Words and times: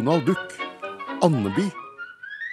Donald 0.00 0.24
Duck. 0.24 0.52
Andeby. 1.22 1.70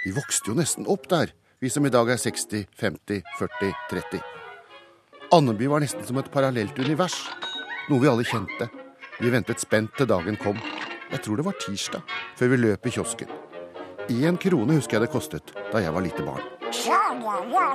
Vi 0.06 0.12
vokste 0.12 0.52
jo 0.52 0.56
nesten 0.58 0.88
opp 0.92 1.06
der, 1.08 1.30
vi 1.64 1.70
som 1.72 1.86
i 1.88 1.90
dag 1.90 2.10
er 2.12 2.20
60, 2.20 2.68
50, 2.76 3.24
40, 3.40 3.72
30. 3.92 4.20
Andeby 5.32 5.70
var 5.72 5.80
nesten 5.80 6.04
som 6.04 6.20
et 6.20 6.28
parallelt 6.34 6.76
univers. 6.84 7.16
Noe 7.88 8.04
vi 8.04 8.10
alle 8.12 8.28
kjente. 8.28 8.68
Vi 9.22 9.32
ventet 9.32 9.64
spent 9.64 9.96
til 9.96 10.12
dagen 10.12 10.36
kom. 10.44 10.60
Jeg 11.08 11.24
tror 11.24 11.40
det 11.40 11.48
var 11.48 11.56
tirsdag, 11.64 12.04
før 12.36 12.52
vi 12.52 12.60
løp 12.66 12.84
i 12.84 12.92
kiosken. 12.98 13.32
Én 14.12 14.36
krone 14.44 14.76
husker 14.76 15.00
jeg 15.00 15.08
det 15.08 15.16
kostet 15.16 15.56
da 15.72 15.80
jeg 15.80 15.96
var 15.96 16.04
lite 16.04 16.28
barn. 16.28 16.44
Ja, 16.84 17.16
ja, 17.24 17.40
ja, 17.48 17.72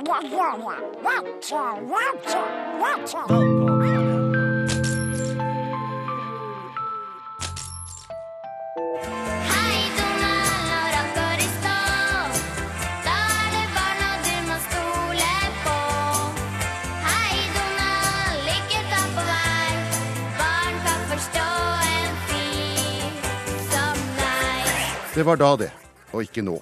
Det 25.13 25.23
var 25.23 25.37
da, 25.37 25.51
det, 25.61 25.69
og 26.09 26.23
ikke 26.25 26.41
nå. 26.41 26.55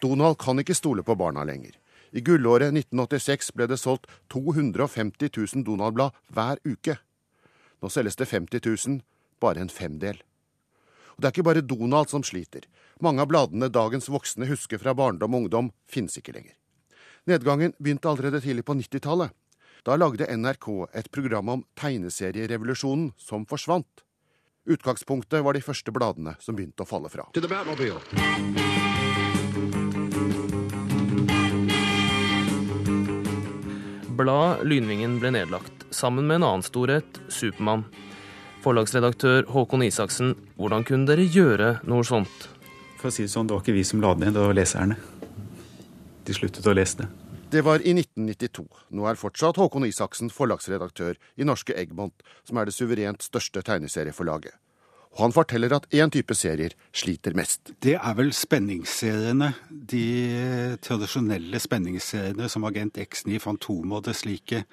Donald 0.00 0.38
kan 0.40 0.56
ikke 0.56 0.72
stole 0.72 1.02
på 1.04 1.12
barna 1.12 1.42
lenger. 1.44 1.74
I 2.16 2.22
gullåret 2.24 2.72
1986 2.72 3.50
ble 3.52 3.66
det 3.68 3.76
solgt 3.76 4.06
250 4.32 5.28
000 5.28 5.64
Donald-blad 5.66 6.16
hver 6.32 6.56
uke. 6.64 6.94
Nå 7.84 7.90
selges 7.92 8.16
det 8.16 8.30
50 8.30 8.64
000, 8.64 8.96
bare 9.44 9.60
en 9.60 9.68
femdel. 9.68 10.22
Og 11.12 11.20
det 11.20 11.28
er 11.28 11.34
ikke 11.34 11.44
bare 11.50 11.64
Donald 11.68 12.08
som 12.08 12.24
sliter. 12.24 12.64
Mange 13.04 13.20
av 13.20 13.28
bladene 13.28 13.68
dagens 13.68 14.08
voksne 14.08 14.48
husker 14.48 14.80
fra 14.80 14.94
barndom 14.96 15.36
og 15.36 15.44
ungdom, 15.44 15.68
finnes 15.84 16.16
ikke 16.16 16.32
lenger. 16.38 16.56
Nedgangen 17.28 17.76
begynte 17.76 18.08
allerede 18.08 18.40
tidlig 18.40 18.64
på 18.64 18.78
90-tallet. 18.80 19.36
Da 19.84 19.98
lagde 20.00 20.32
NRK 20.32 20.88
et 20.96 21.12
program 21.12 21.58
om 21.58 21.66
tegneserierevolusjonen 21.76 23.12
som 23.20 23.44
forsvant. 23.44 24.06
Utgangspunktet 24.64 25.42
var 25.44 25.56
de 25.56 25.60
første 25.60 25.90
bladene 25.90 26.36
som 26.38 26.54
begynte 26.54 26.84
å 26.84 26.86
falle 26.86 27.08
fra. 27.10 27.24
Bladet 34.12 34.62
Lynvingen 34.68 35.16
ble 35.18 35.32
nedlagt, 35.34 35.86
sammen 35.90 36.28
med 36.28 36.38
en 36.38 36.46
annen 36.46 36.62
storhet, 36.62 37.18
Supermann. 37.26 37.88
Forlagsredaktør 38.62 39.48
Håkon 39.50 39.82
Isaksen, 39.82 40.36
hvordan 40.54 40.86
kunne 40.86 41.10
dere 41.10 41.26
gjøre 41.26 41.72
noe 41.90 42.06
sånt? 42.06 42.46
For 43.00 43.10
å 43.10 43.14
si 43.16 43.26
det 43.26 43.32
sånn, 43.34 43.50
det 43.50 43.56
var 43.56 43.64
ikke 43.64 43.74
vi 43.74 43.82
som 43.88 44.04
la 44.04 44.14
det 44.14 44.28
ned, 44.28 44.38
det 44.38 44.46
var 44.46 44.54
leserne. 44.54 45.00
De 46.22 46.38
sluttet 46.38 46.70
å 46.70 46.76
lese 46.78 47.02
det. 47.02 47.10
Det 47.52 47.60
var 47.60 47.82
i 47.84 47.92
1992. 47.92 48.64
Nå 48.96 49.04
er 49.04 49.18
fortsatt 49.20 49.58
Håkon 49.60 49.84
Isaksen 49.84 50.30
forlagsredaktør 50.32 51.18
i 51.36 51.44
norske 51.44 51.74
Eggmont, 51.76 52.22
som 52.48 52.56
er 52.56 52.68
det 52.68 52.72
suverent 52.72 53.24
største 53.26 53.60
tegneserieforlaget. 53.66 54.54
Og 55.12 55.20
han 55.26 55.34
forteller 55.36 55.74
at 55.76 55.84
én 55.92 56.08
type 56.08 56.32
serier 56.32 56.72
sliter 56.96 57.36
mest. 57.36 57.74
Det 57.84 57.98
er 57.98 58.16
vel 58.16 58.32
spenningsseriene. 58.32 59.50
De 59.68 60.06
tradisjonelle 60.80 61.60
spenningsseriene 61.60 62.48
som 62.48 62.64
Agent 62.64 62.96
X9, 62.96 63.36
Fantomet 63.44 63.98
og 64.00 64.06
det 64.08 64.16
slike. 64.16 64.64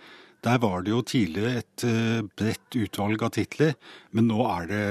Der 0.48 0.64
var 0.64 0.86
det 0.86 0.96
jo 0.96 1.04
tidligere 1.04 1.60
et 1.60 1.84
eh, 1.84 2.24
bredt 2.24 2.80
utvalg 2.80 3.28
av 3.28 3.36
titler, 3.36 3.76
men 4.16 4.32
nå 4.32 4.46
er 4.48 4.70
det 4.72 4.84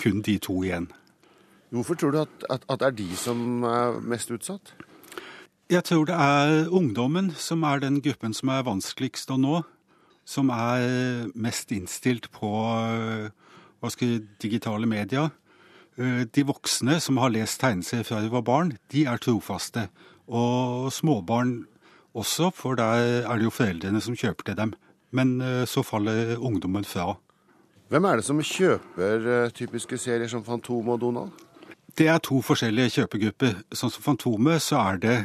kun 0.00 0.24
de 0.24 0.40
to 0.40 0.62
igjen. 0.64 0.88
Hvorfor 1.68 2.00
tror 2.00 2.16
du 2.16 2.22
at, 2.24 2.46
at, 2.48 2.64
at 2.64 2.80
det 2.80 2.88
er 2.88 3.02
de 3.04 3.10
som 3.20 3.66
er 3.68 4.00
mest 4.00 4.32
utsatt? 4.32 4.72
Jeg 5.70 5.84
tror 5.86 6.08
det 6.08 6.16
er 6.18 6.68
ungdommen 6.74 7.30
som 7.38 7.62
er 7.62 7.78
den 7.84 8.00
gruppen 8.02 8.32
som 8.34 8.50
er 8.50 8.64
vanskeligst 8.66 9.30
å 9.30 9.36
nå. 9.38 9.60
Som 10.26 10.50
er 10.50 11.28
mest 11.38 11.70
innstilt 11.74 12.26
på 12.34 12.50
hva 13.80 13.90
skal 13.90 14.16
jeg, 14.16 14.24
digitale 14.42 14.88
media. 14.90 15.28
Eh, 15.96 16.26
De 16.26 16.44
voksne 16.46 16.98
som 17.00 17.16
har 17.22 17.32
lest 17.32 17.60
tegneserier 17.62 18.04
fra 18.04 18.20
de 18.20 18.30
var 18.32 18.42
barn, 18.42 18.74
de 18.92 19.06
er 19.06 19.22
trofaste. 19.22 19.86
Og 20.28 20.90
småbarn 20.92 21.64
også, 22.14 22.50
for 22.54 22.74
der 22.74 23.24
er 23.24 23.36
det 23.38 23.46
jo 23.46 23.54
foreldrene 23.54 24.02
som 24.02 24.18
kjøper 24.18 24.50
til 24.50 24.58
dem. 24.58 24.74
Men 25.14 25.40
eh, 25.40 25.64
så 25.66 25.82
faller 25.86 26.36
ungdommen 26.38 26.84
fra. 26.84 27.14
Hvem 27.90 28.04
er 28.06 28.20
det 28.20 28.26
som 28.26 28.42
kjøper 28.42 29.26
eh, 29.26 29.50
typiske 29.54 29.98
serier 29.98 30.28
som 30.30 30.44
Fantomet 30.44 30.98
og 30.98 31.00
Donald? 31.00 31.46
Det 31.98 32.06
er 32.06 32.18
to 32.22 32.38
forskjellige 32.42 33.00
kjøpegrupper. 33.00 33.62
Sånn 33.74 33.90
som 33.90 34.04
Fantomet, 34.04 34.62
så 34.62 34.78
er 34.92 35.00
det 35.02 35.18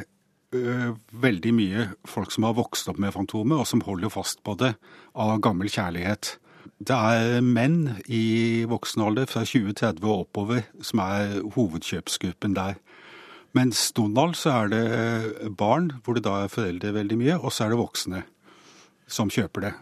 veldig 1.26 1.54
mye 1.56 1.86
folk 2.10 2.34
som 2.34 2.48
har 2.48 2.58
vokst 2.58 2.90
opp 2.92 3.00
med 3.02 3.14
Fantomet, 3.16 3.60
og 3.60 3.70
som 3.70 3.84
holder 3.86 4.14
fast 4.14 4.42
på 4.46 4.58
det 4.60 4.74
av 5.14 5.38
gammel 5.44 5.72
kjærlighet. 5.72 6.36
Det 6.84 6.96
er 6.96 7.42
menn 7.46 7.96
i 8.12 8.66
voksen 8.68 9.04
alder, 9.06 9.30
fra 9.30 9.46
20-30 9.48 10.04
og 10.04 10.26
oppover, 10.26 10.66
som 10.84 11.02
er 11.06 11.38
hovedkjøpsgruppen 11.56 12.58
der. 12.58 12.80
Mens 13.56 13.88
Donald 13.96 14.36
så 14.36 14.52
er 14.52 14.72
det 14.74 15.52
barn, 15.56 15.94
hvor 16.04 16.18
det 16.18 16.26
da 16.26 16.42
er 16.44 16.52
foreldre 16.52 16.92
veldig 16.98 17.20
mye, 17.22 17.38
og 17.40 17.54
så 17.56 17.66
er 17.66 17.72
det 17.72 17.80
voksne 17.80 18.26
som 19.08 19.32
kjøper 19.32 19.70
det. 19.70 19.74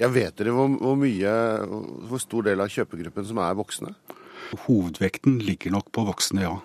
Jeg 0.00 0.14
vet 0.14 0.38
dere 0.38 0.54
hvor, 0.56 0.70
hvor 0.80 0.96
mye, 0.96 1.32
hvor 2.08 2.22
stor 2.22 2.46
del 2.46 2.62
av 2.64 2.72
kjøpegruppen 2.72 3.26
som 3.28 3.40
er 3.44 3.58
voksne? 3.58 3.92
Hovedvekten 4.64 5.36
ligger 5.44 5.74
nok 5.74 5.90
på 5.92 6.06
voksne, 6.08 6.46
ja. 6.46 6.56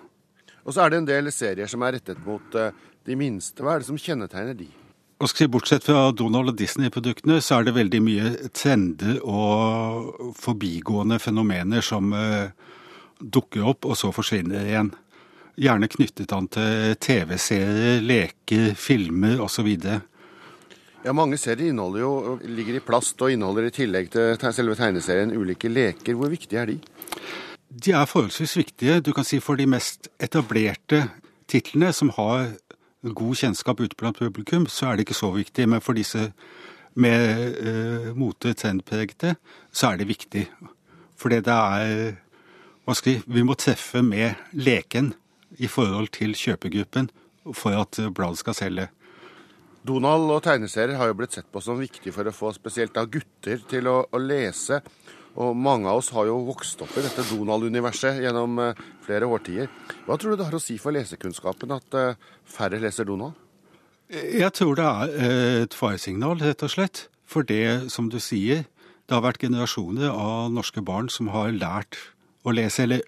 Og 0.64 0.74
så 0.74 0.82
er 0.82 0.94
det 0.94 1.02
en 1.02 1.10
del 1.10 1.28
serier 1.34 1.68
som 1.70 1.84
er 1.84 1.98
rettet 1.98 2.22
mot 2.24 2.56
eh, 2.58 2.72
de 3.06 3.16
minste. 3.18 3.62
Hva 3.62 3.76
er 3.76 3.82
det 3.82 3.88
som 3.88 4.00
kjennetegner 4.00 4.58
de? 4.58 4.68
Og 5.16 5.30
skal 5.30 5.46
si, 5.46 5.48
Bortsett 5.48 5.86
fra 5.86 6.10
Donald 6.12 6.52
og 6.52 6.58
Disney-produktene, 6.58 7.38
så 7.40 7.56
er 7.56 7.68
det 7.68 7.76
veldig 7.78 8.00
mye 8.04 8.32
trender 8.52 9.22
og 9.24 10.34
forbigående 10.36 11.16
fenomener 11.22 11.84
som 11.84 12.12
eh, 12.12 12.50
dukker 13.20 13.64
opp, 13.72 13.88
og 13.88 13.96
så 13.96 14.12
forsvinner 14.12 14.68
igjen. 14.68 14.92
Gjerne 15.56 15.88
knyttet 15.88 16.34
an 16.36 16.50
til 16.52 16.98
TV-serier, 17.00 18.02
leker, 18.04 18.74
filmer 18.76 19.40
osv. 19.40 19.70
Ja, 21.06 21.14
Mange 21.16 21.38
serier 21.40 21.70
inneholder 21.70 22.02
jo, 22.02 22.36
ligger 22.44 22.76
i 22.76 22.84
plast 22.84 23.22
og 23.24 23.32
inneholder 23.32 23.70
i 23.70 23.72
tillegg 23.72 24.12
til 24.12 24.36
selve 24.52 24.76
tegneserien 24.76 25.32
ulike 25.32 25.72
leker. 25.72 26.18
Hvor 26.18 26.28
viktige 26.28 26.60
er 26.60 26.74
de? 26.74 26.80
De 27.72 27.96
er 27.96 28.04
forholdsvis 28.10 28.56
viktige. 28.60 29.00
Du 29.00 29.14
kan 29.16 29.24
si 29.24 29.40
for 29.40 29.56
de 29.56 29.64
mest 29.70 30.10
etablerte 30.20 31.06
titlene, 31.48 31.92
som 31.96 32.12
har 32.18 32.52
god 33.02 33.36
kjennskap 33.36 33.80
ute 33.80 33.98
blant 33.98 34.18
publikum, 34.18 34.66
så 34.66 34.90
er 34.90 34.96
det 34.96 35.06
ikke 35.06 35.18
så 35.18 35.30
viktig. 35.34 35.68
Men 35.68 35.82
for 35.84 35.98
disse 35.98 36.30
med 36.96 37.58
eh, 37.60 38.10
mote 38.16 38.54
trendpregede, 38.56 39.36
så 39.72 39.92
er 39.92 40.00
det 40.00 40.08
viktig. 40.08 40.46
Fordi 41.16 41.40
det 41.44 41.52
er 41.52 42.16
Hva 42.86 42.94
skal 42.94 43.16
vi 43.16 43.40
Vi 43.40 43.42
må 43.42 43.56
treffe 43.58 44.02
med 44.02 44.34
leken 44.52 45.14
i 45.58 45.66
forhold 45.66 46.12
til 46.14 46.36
kjøpegruppen 46.38 47.10
for 47.54 47.74
at 47.74 47.98
bladet 48.14 48.38
skal 48.38 48.54
selge. 48.54 48.88
Donald 49.86 50.30
og 50.30 50.42
tegneserier 50.42 50.98
har 50.98 51.10
jo 51.10 51.16
blitt 51.18 51.36
sett 51.36 51.48
på 51.52 51.62
som 51.62 51.78
viktig 51.78 52.12
for 52.14 52.26
å 52.26 52.34
få 52.34 52.52
spesielt 52.54 52.94
da 52.94 53.04
gutter 53.06 53.60
til 53.70 53.86
å, 53.90 54.00
å 54.10 54.18
lese. 54.18 54.80
Og 55.36 55.56
mange 55.56 55.90
av 55.90 56.00
oss 56.00 56.12
har 56.16 56.28
jo 56.30 56.38
vokst 56.46 56.80
opp 56.84 56.94
i 56.96 57.04
dette 57.04 57.24
Donald-universet 57.28 58.22
gjennom 58.24 58.60
eh, 58.62 58.78
flere 59.04 59.28
årtier. 59.28 59.68
Hva 60.06 60.16
tror 60.16 60.32
du 60.32 60.40
det 60.40 60.46
har 60.48 60.56
å 60.56 60.62
si 60.62 60.78
for 60.80 60.96
lesekunnskapen 60.96 61.74
at 61.76 61.96
eh, 61.98 62.30
færre 62.48 62.80
leser 62.80 63.08
Donald? 63.08 63.36
Jeg 64.08 64.52
tror 64.56 64.78
det 64.78 64.86
er 64.86 65.14
eh, 65.18 65.62
et 65.66 65.76
faresignal, 65.76 66.40
rett 66.40 66.64
og 66.64 66.72
slett. 66.72 67.06
For 67.26 67.44
det, 67.44 67.90
som 67.92 68.08
du 68.08 68.20
sier, 68.22 68.64
det 69.06 69.14
har 69.14 69.24
vært 69.24 69.42
generasjoner 69.42 70.08
av 70.08 70.52
norske 70.54 70.80
barn 70.80 71.10
som 71.12 71.28
har 71.34 71.52
lært 71.52 71.98
å 72.46 72.54
lese, 72.54 72.86
eller 72.86 73.02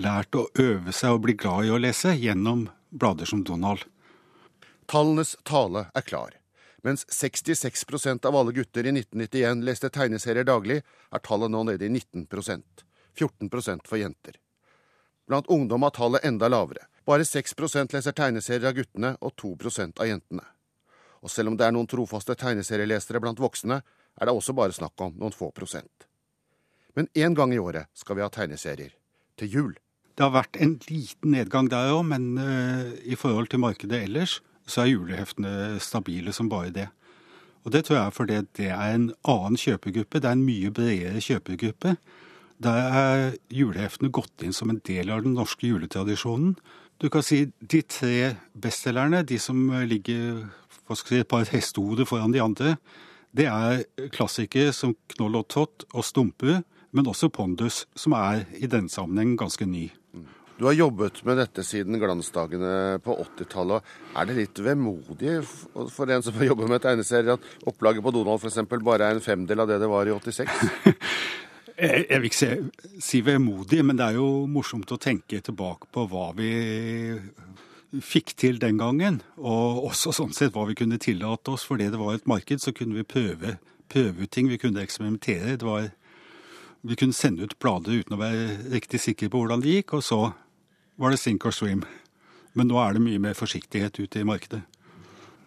lært 0.00 0.36
å 0.36 0.48
øve 0.58 0.92
seg 0.96 1.14
og 1.14 1.24
bli 1.24 1.36
glad 1.38 1.68
i 1.68 1.72
å 1.72 1.80
lese 1.80 2.16
gjennom 2.18 2.66
blader 2.90 3.30
som 3.30 3.44
Donald. 3.46 3.86
Tallenes 4.90 5.36
tale 5.46 5.86
er 5.94 6.04
klar. 6.04 6.39
Mens 6.82 7.04
66% 7.12 8.26
av 8.26 8.36
alle 8.36 8.52
gutter 8.56 8.86
i 8.86 8.92
1991 8.94 9.64
leste 9.66 9.90
tegneserier 9.92 10.46
daglig, 10.48 10.80
er 11.10 11.24
tallet 11.24 11.52
nå 11.52 11.64
nede 11.68 11.86
i 11.86 11.92
19% 11.92 12.86
14% 13.20 13.86
for 13.86 13.98
jenter. 13.98 14.38
Blant 15.28 15.46
ungdom 15.46 15.82
er 15.82 15.90
tallet 15.94 16.24
enda 16.24 16.48
lavere. 16.48 16.86
Bare 17.06 17.26
6% 17.26 17.92
leser 17.94 18.14
tegneserier 18.16 18.70
av 18.70 18.76
guttene 18.78 19.12
og 19.20 19.34
2% 19.38 20.00
av 20.00 20.08
jentene. 20.08 20.44
Og 21.20 21.30
selv 21.30 21.52
om 21.52 21.58
det 21.58 21.66
er 21.66 21.74
noen 21.76 21.88
trofaste 21.90 22.34
tegneserielesere 22.38 23.20
blant 23.20 23.40
voksne, 23.42 23.80
er 24.20 24.26
det 24.26 24.34
også 24.34 24.54
bare 24.56 24.74
snakk 24.74 25.00
om 25.04 25.14
noen 25.20 25.36
få 25.36 25.50
prosent. 25.54 26.06
Men 26.96 27.08
én 27.14 27.36
gang 27.36 27.52
i 27.54 27.60
året 27.60 27.90
skal 27.94 28.18
vi 28.18 28.24
ha 28.24 28.30
tegneserier. 28.32 28.94
Til 29.38 29.54
jul. 29.54 29.72
Det 30.16 30.26
har 30.26 30.34
vært 30.34 30.58
en 30.60 30.74
liten 30.88 31.34
nedgang 31.36 31.70
der 31.70 31.92
òg, 31.94 32.02
men 32.10 32.32
uh, 32.36 32.90
i 33.06 33.16
forhold 33.16 33.52
til 33.52 33.62
markedet 33.62 34.02
ellers, 34.08 34.40
så 34.66 34.84
er 34.84 34.92
juleheftene 34.92 35.80
stabile 35.82 36.32
som 36.36 36.50
bare 36.50 36.72
det. 36.74 36.88
Og 37.64 37.72
det 37.74 37.84
tror 37.84 37.96
jeg 37.96 38.06
er 38.06 38.16
fordi 38.16 38.40
det 38.56 38.68
er 38.72 38.94
en 38.94 39.10
annen 39.28 39.58
kjøpegruppe. 39.60 40.20
Det 40.20 40.28
er 40.28 40.36
en 40.36 40.46
mye 40.46 40.70
bredere 40.72 41.20
kjøpegruppe. 41.20 41.96
Der 42.60 42.78
er 43.00 43.34
juleheftene 43.52 44.12
gått 44.12 44.44
inn 44.44 44.56
som 44.56 44.72
en 44.72 44.80
del 44.86 45.12
av 45.12 45.24
den 45.24 45.36
norske 45.36 45.68
juletradisjonen. 45.68 46.56
Du 47.00 47.08
kan 47.08 47.24
si 47.24 47.46
de 47.60 47.80
tre 47.88 48.34
bestselgerne, 48.52 49.22
de 49.24 49.38
som 49.40 49.70
ligger 49.88 50.44
si, 50.92 51.16
et 51.16 51.28
par 51.28 51.48
hestehoder 51.48 52.08
foran 52.08 52.34
de 52.34 52.42
andre, 52.44 52.74
det 53.36 53.46
er 53.46 53.84
klassikere 54.12 54.74
som 54.74 54.96
Knoll 55.14 55.38
og 55.38 55.48
Tott 55.48 55.86
og 55.94 56.04
Stumpe, 56.04 56.60
men 56.90 57.06
også 57.06 57.30
Pondus, 57.30 57.84
som 57.94 58.12
er 58.18 58.44
i 58.58 58.66
denne 58.66 58.90
sammenheng 58.90 59.36
ganske 59.38 59.64
ny. 59.64 59.86
Du 60.60 60.66
har 60.66 60.74
jobbet 60.76 61.22
med 61.24 61.38
dette 61.40 61.62
siden 61.64 61.96
glansdagene 61.96 62.98
på 63.00 63.14
80-tallet. 63.22 63.86
Er 64.12 64.26
det 64.28 64.34
litt 64.36 64.58
vemodig 64.60 65.38
for 65.88 66.10
en 66.12 66.20
som 66.20 66.36
har 66.36 66.50
jobbet 66.50 66.68
med 66.68 66.82
tegneserier, 66.84 67.38
at 67.38 67.68
opplaget 67.70 68.04
på 68.04 68.12
Donald 68.12 68.44
f.eks. 68.44 68.58
bare 68.84 69.06
er 69.06 69.16
en 69.16 69.24
femdel 69.24 69.64
av 69.64 69.70
det 69.70 69.78
det 69.80 69.88
var 69.88 70.04
i 70.04 70.12
86? 70.12 70.50
Jeg, 71.80 72.02
jeg 72.10 72.20
vil 72.20 72.26
ikke 72.28 72.36
si, 72.36 72.48
si 73.00 73.18
vemodig, 73.24 73.78
men 73.88 73.96
det 73.96 74.04
er 74.04 74.18
jo 74.18 74.26
morsomt 74.52 74.90
å 74.92 74.98
tenke 75.00 75.38
tilbake 75.40 75.88
på 75.94 76.02
hva 76.10 76.26
vi 76.36 76.50
fikk 78.04 78.34
til 78.36 78.60
den 78.60 78.76
gangen. 78.76 79.22
Og 79.40 79.86
også 79.88 80.12
sånn 80.12 80.36
sett 80.36 80.52
hva 80.52 80.66
vi 80.68 80.76
kunne 80.76 81.00
tillate 81.00 81.54
oss. 81.54 81.64
Fordi 81.64 81.88
det 81.88 82.02
var 82.02 82.18
et 82.18 82.28
marked, 82.28 82.60
så 82.60 82.74
kunne 82.76 82.98
vi 83.00 83.06
prøve, 83.08 83.54
prøve 83.88 84.26
ut 84.26 84.34
ting. 84.36 84.52
Vi 84.52 84.60
kunne 84.60 84.84
eksperimentere. 84.84 85.56
Det 85.56 85.64
var, 85.64 85.88
vi 86.84 87.00
kunne 87.00 87.16
sende 87.16 87.48
ut 87.48 87.56
blader 87.56 87.96
uten 88.02 88.18
å 88.18 88.20
være 88.20 88.74
riktig 88.76 89.00
sikre 89.00 89.32
på 89.32 89.40
hvordan 89.40 89.64
det 89.64 89.78
gikk. 89.78 89.96
Og 89.96 90.04
så 90.04 90.20
var 91.00 91.14
det 91.14 91.20
sink 91.22 91.46
or 91.48 91.54
swim. 91.56 91.82
Men 92.52 92.68
nå 92.68 92.78
er 92.82 92.96
det 92.96 93.02
mye 93.04 93.22
mer 93.22 93.36
forsiktighet 93.38 93.98
ute 94.02 94.20
i 94.20 94.26
markedet. 94.26 94.62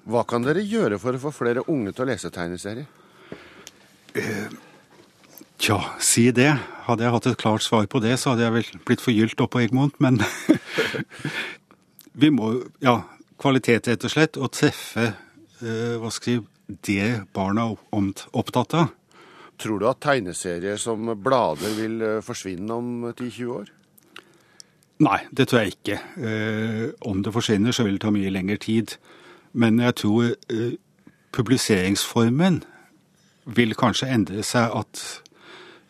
Hva 0.09 0.25
kan 0.27 0.44
dere 0.44 0.63
gjøre 0.65 1.00
for 1.00 1.15
å 1.15 1.21
få 1.21 1.31
flere 1.31 1.63
unge 1.71 1.94
til 1.94 2.03
å 2.03 2.09
lese 2.09 2.31
tegneserier? 2.33 2.88
Tja, 5.61 5.77
si 6.03 6.25
det. 6.35 6.51
Hadde 6.88 7.05
jeg 7.05 7.15
hatt 7.15 7.27
et 7.29 7.39
klart 7.39 7.63
svar 7.63 7.85
på 7.88 8.01
det, 8.03 8.17
så 8.19 8.33
hadde 8.33 8.44
jeg 8.44 8.55
vel 8.57 8.71
blitt 8.88 9.03
forgylt 9.03 9.44
oppå 9.45 9.61
Egmont, 9.63 9.95
men 10.03 10.19
vi 12.21 12.31
må 12.33 12.55
Ja, 12.83 12.97
kvalitet, 13.39 13.88
rett 13.88 14.03
og 14.03 14.11
slett. 14.11 14.39
Å 14.39 14.50
treffe 14.51 15.05
eh, 15.07 15.95
hva 16.01 16.11
skal 16.11 16.35
jeg 16.39 16.50
det 16.83 17.29
barna 17.35 17.69
er 17.71 18.27
opptatt 18.33 18.75
av. 18.79 18.91
Tror 19.59 19.79
du 19.79 19.88
at 19.88 20.01
tegneserier 20.03 20.79
som 20.81 21.13
blader 21.23 21.75
vil 21.77 22.01
eh, 22.01 22.19
forsvinne 22.25 22.75
om 22.75 22.91
10-20 23.13 23.55
år? 23.55 23.71
Nei, 25.01 25.19
det 25.31 25.47
tror 25.49 25.63
jeg 25.63 25.73
ikke. 25.73 25.97
Eh, 26.21 26.89
om 27.01 27.23
det 27.23 27.33
forsvinner, 27.33 27.71
så 27.71 27.83
vil 27.83 27.97
det 27.97 28.03
ta 28.05 28.11
mye 28.13 28.29
lengre 28.29 28.57
tid. 28.61 28.95
Men 29.53 29.79
jeg 29.81 29.95
tror 30.03 30.35
eh, 30.53 30.75
publiseringsformen 31.33 32.61
vil 33.57 33.75
kanskje 33.75 34.11
endre 34.13 34.43
seg 34.45 34.75
at 34.77 35.01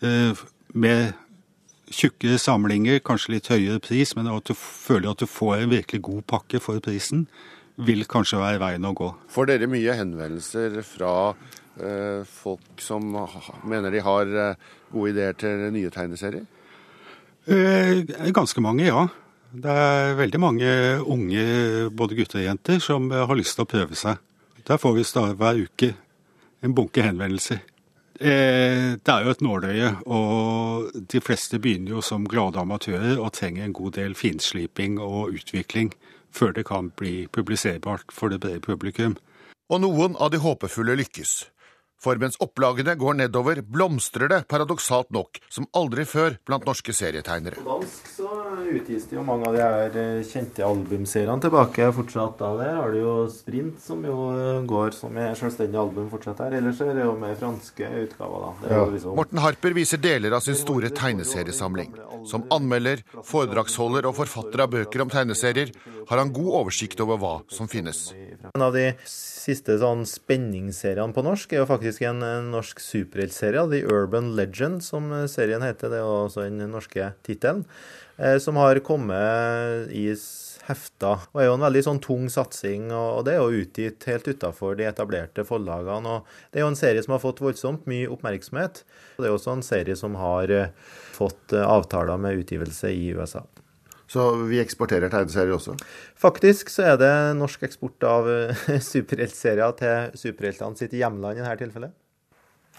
eh, 0.02 0.40
med 0.74 1.12
tjukkere 1.94 2.40
samlinger, 2.42 3.04
kanskje 3.06 3.36
litt 3.36 3.52
høyere 3.52 3.82
pris, 3.84 4.16
men 4.16 4.32
at 4.32 4.48
du 4.48 4.56
føler 4.58 5.12
at 5.12 5.20
du 5.22 5.30
får 5.30 5.58
en 5.58 5.76
virkelig 5.76 6.02
god 6.02 6.24
pakke 6.32 6.64
for 6.64 6.80
prisen, 6.82 7.28
vil 7.76 8.08
kanskje 8.10 8.40
være 8.40 8.62
veien 8.62 8.88
å 8.88 8.96
gå. 8.98 9.12
Får 9.34 9.50
dere 9.50 9.70
mye 9.70 9.98
henvendelser 9.98 10.80
fra 10.86 11.34
folk 12.30 12.82
som 12.82 13.08
mener 13.66 13.90
de 13.90 14.02
har 14.06 14.34
gode 14.94 15.10
ideer 15.10 15.38
til 15.42 15.64
nye 15.74 15.90
tegneserier? 15.94 16.46
Eh, 17.46 18.32
ganske 18.32 18.62
mange, 18.62 18.88
ja. 18.88 19.08
Det 19.54 19.70
er 19.70 20.16
veldig 20.18 20.40
mange 20.40 20.70
unge, 21.04 21.44
både 21.92 22.16
gutter 22.18 22.40
og 22.40 22.48
jenter, 22.48 22.80
som 22.80 23.12
eh, 23.12 23.26
har 23.28 23.38
lyst 23.38 23.58
til 23.58 23.68
å 23.68 23.70
prøve 23.70 24.00
seg. 24.00 24.22
Der 24.64 24.80
får 24.80 24.96
vi 24.96 25.04
hver 25.36 25.60
uke 25.60 25.94
en 26.64 26.74
bunke 26.74 27.04
henvendelser. 27.04 27.60
Eh, 28.20 28.96
det 28.96 29.12
er 29.12 29.26
jo 29.26 29.34
et 29.34 29.44
nåløye, 29.44 29.90
og 30.08 30.96
de 31.12 31.22
fleste 31.22 31.60
begynner 31.60 31.98
jo 31.98 32.02
som 32.02 32.28
glade 32.30 32.62
amatører 32.62 33.20
og 33.20 33.34
trenger 33.34 33.66
en 33.66 33.76
god 33.76 33.98
del 34.00 34.16
finsliping 34.16 35.00
og 35.02 35.36
utvikling 35.36 35.92
før 36.34 36.54
det 36.56 36.66
kan 36.66 36.90
bli 36.98 37.28
publiserbart 37.28 38.14
for 38.14 38.32
det 38.32 38.40
brede 38.42 38.64
publikum. 38.64 39.18
Og 39.70 39.82
noen 39.84 40.16
av 40.20 40.32
de 40.32 40.40
håpefulle 40.42 40.96
lykkes. 40.98 41.53
For 42.04 42.20
mens 42.20 42.36
opplagene 42.44 42.98
går 43.00 43.16
nedover, 43.22 43.62
blomstrer 43.64 44.28
det 44.32 44.42
paradoksalt 44.52 45.14
nok 45.16 45.40
som 45.48 45.70
aldri 45.72 46.04
før 46.04 46.36
blant 46.44 46.68
norske 46.68 46.92
serietegnere. 46.96 47.64
Utgis 48.74 49.06
det 49.10 49.18
jo 49.18 49.24
mange 49.26 49.48
av 49.48 49.56
de 49.56 49.62
her 49.62 49.98
eh, 50.00 50.26
kjente 50.26 50.64
albumseriene 50.66 51.42
tilbake 51.44 51.90
fortsatt. 51.96 52.38
da. 52.40 52.52
Der 52.60 52.78
har 52.80 52.94
du 52.94 53.00
jo 53.00 53.14
Sprint, 53.32 53.82
som 53.84 54.02
jo 54.08 54.30
eh, 54.34 54.64
går 54.70 54.96
som 54.98 55.18
er 55.20 55.36
selvstendig 55.38 55.80
album 55.80 56.10
fortsatt 56.12 56.42
her. 56.46 56.58
Ellers 56.60 56.82
er 56.84 56.94
det 56.98 57.06
jo 57.06 57.14
med 57.20 57.38
franske 57.40 57.90
utgaver, 58.04 58.46
da. 58.46 58.52
Det 58.64 58.72
er 58.72 58.82
jo 58.82 58.92
liksom... 58.96 59.18
Morten 59.20 59.44
Harper 59.44 59.78
viser 59.78 60.02
deler 60.02 60.38
av 60.38 60.46
sin 60.46 60.58
store 60.58 60.92
tegneseriesamling. 60.96 61.94
Som 62.30 62.48
anmelder, 62.54 63.04
foredragsholder 63.28 64.08
og 64.10 64.18
forfatter 64.22 64.66
av 64.66 64.74
bøker 64.74 65.04
om 65.04 65.12
tegneserier 65.14 65.74
har 66.10 66.20
han 66.20 66.34
god 66.36 66.52
oversikt 66.64 67.02
over 67.04 67.20
hva 67.22 67.34
som 67.54 67.70
finnes. 67.72 68.10
En 68.54 68.66
av 68.66 68.76
de 68.76 68.90
siste 69.08 69.76
sånn 69.82 70.06
spenningsseriene 70.08 71.16
på 71.16 71.24
norsk 71.26 71.54
er 71.54 71.64
jo 71.64 71.70
faktisk 71.70 72.06
en, 72.08 72.24
en 72.26 72.52
norsk 72.54 72.80
superheltserie, 72.84 73.66
The 73.72 73.84
Urban 73.92 74.34
Legend, 74.38 74.84
som 74.86 75.12
serien 75.32 75.66
heter. 75.66 75.92
Det 75.92 76.00
er 76.00 76.06
jo 76.06 76.16
også 76.28 76.48
den 76.48 76.72
norske 76.72 77.12
tittelen. 77.28 77.66
Eh, 78.18 78.38
som 78.38 78.56
har 78.56 78.80
kommet 78.80 79.90
i 79.92 80.16
hefta. 80.68 81.16
Og 81.34 81.42
er 81.42 81.48
jo 81.50 81.56
en 81.58 81.66
veldig 81.66 81.82
sånn 81.88 82.02
tung 82.04 82.28
satsing, 82.32 82.92
og, 82.94 83.24
det 83.28 83.36
er 83.36 83.42
jo 83.42 83.64
utgitt 83.64 84.06
helt 84.08 84.30
utafor 84.30 84.78
de 84.80 84.88
etablerte 84.88 85.46
forlagene. 85.48 86.20
Og 86.20 86.52
det 86.52 86.62
er 86.62 86.66
jo 86.66 86.70
en 86.72 86.80
serie 86.80 87.04
som 87.04 87.16
har 87.16 87.24
fått 87.24 87.42
voldsomt 87.44 87.90
mye 87.90 88.12
oppmerksomhet. 88.14 88.84
Og 89.18 89.26
det 89.26 89.32
er 89.32 89.36
også 89.36 89.58
en 89.58 89.66
serie 89.66 89.98
som 90.00 90.16
har 90.22 90.54
eh, 90.54 90.72
fått 91.18 91.56
eh, 91.56 91.66
avtaler 91.66 92.22
med 92.22 92.44
utgivelse 92.44 92.94
i 92.94 93.10
USA. 93.18 93.44
Så 94.14 94.28
vi 94.46 94.60
eksporterer 94.62 95.10
tegneserier 95.10 95.56
også. 95.56 95.74
Faktisk 96.20 96.70
så 96.70 96.92
er 96.92 97.02
det 97.02 97.14
norsk 97.40 97.66
eksport 97.66 98.06
av 98.06 98.30
superheltserier 98.94 99.74
til 99.80 100.24
superheltene 100.28 100.78
sitt 100.78 100.94
hjemland 101.00 101.40
i 101.40 101.42
dette 101.42 101.64
tilfellet. 101.66 101.96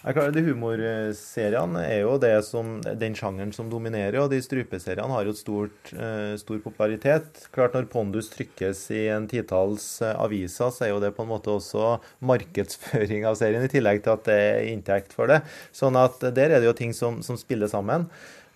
De 0.04 0.42
Humorseriene 0.44 1.80
er 1.88 2.02
jo 2.02 2.18
som, 2.44 2.74
den 2.84 3.14
sjangeren 3.16 3.54
som 3.56 3.70
dominerer, 3.72 4.18
og 4.20 4.28
de 4.34 4.40
strupeseriene 4.44 5.08
har 5.08 5.24
jo 5.24 5.32
stort, 5.32 5.94
eh, 5.96 6.36
stor 6.36 6.60
popularitet. 6.60 7.48
Klart 7.54 7.72
Når 7.72 7.88
Pondus 7.88 8.28
trykkes 8.28 8.90
i 8.92 9.08
en 9.08 9.26
titalls 9.26 10.02
eh, 10.02 10.12
aviser, 10.12 10.68
så 10.68 10.84
er 10.84 10.92
jo 10.92 11.00
det 11.00 11.14
på 11.16 11.24
en 11.24 11.32
måte 11.32 11.48
også 11.48 11.96
markedsføring 12.20 13.24
av 13.24 13.38
serien, 13.40 13.64
i 13.64 13.72
tillegg 13.72 14.04
til 14.04 14.12
at 14.12 14.28
det 14.28 14.36
er 14.36 14.72
inntekt 14.74 15.16
for 15.16 15.32
det. 15.32 15.40
Sånn 15.72 15.96
at 15.96 16.20
der 16.20 16.52
er 16.52 16.60
det 16.60 16.68
jo 16.68 16.76
ting 16.76 16.92
som, 16.92 17.22
som 17.24 17.40
spiller 17.40 17.72
sammen. 17.72 18.04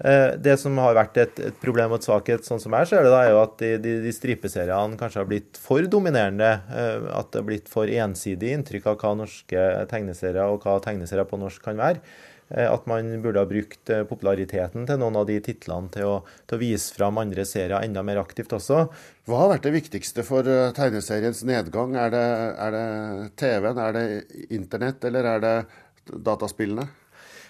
Eh, 0.04 0.36
Det 0.38 0.54
som 0.60 0.78
har 0.78 0.94
vært 0.94 1.16
et, 1.18 1.40
et 1.48 1.56
problem 1.58 1.90
og 1.90 1.98
et 1.98 2.06
svakhet, 2.06 2.46
sånn 2.46 2.60
som 2.62 2.74
jeg 2.78 2.86
ser 2.86 3.02
det, 3.02 3.10
da, 3.10 3.24
er 3.26 3.32
jo 3.34 3.42
at 3.42 3.58
de, 3.58 3.72
de, 3.82 3.96
de 4.04 4.12
stripeseriene 4.14 4.98
kanskje 5.00 5.22
har 5.24 5.26
blitt 5.30 5.58
for 5.58 5.82
dominerende. 5.90 6.52
eh, 6.70 7.08
At 7.18 7.32
det 7.32 7.42
har 7.42 7.48
blitt 7.50 7.68
for 7.72 7.90
ensidig 7.90 8.52
inntrykk 8.54 8.86
av 8.92 8.98
hva 9.02 9.14
norske 9.24 9.68
tegneserier 9.90 10.46
og 10.46 10.62
hva 10.62 10.78
tegneserier 10.84 11.26
på 11.26 11.40
norsk 11.42 11.64
kan 11.66 11.80
være. 11.82 11.98
Eh, 12.54 12.68
At 12.70 12.86
man 12.86 13.10
burde 13.24 13.42
ha 13.42 13.48
brukt 13.50 13.90
populariteten 14.08 14.86
til 14.86 15.02
noen 15.02 15.18
av 15.18 15.26
de 15.26 15.40
titlene 15.42 15.90
til 15.90 16.06
å, 16.06 16.14
til 16.46 16.56
å 16.56 16.62
vise 16.62 16.94
fram 16.94 17.18
andre 17.18 17.42
serier 17.44 17.82
enda 17.82 18.06
mer 18.06 18.22
aktivt 18.22 18.54
også. 18.54 18.84
Hva 19.26 19.42
har 19.42 19.52
vært 19.56 19.66
det 19.66 19.74
viktigste 19.80 20.22
for 20.22 20.46
tegneseriens 20.78 21.42
nedgang? 21.42 21.98
Er 21.98 22.14
det, 22.14 22.24
det 22.78 22.86
TV-en, 23.42 23.82
er 23.82 23.98
det 23.98 24.06
internett, 24.54 25.02
eller 25.10 25.32
er 25.34 25.44
det 25.44 25.56
dataspillene? 26.22 26.86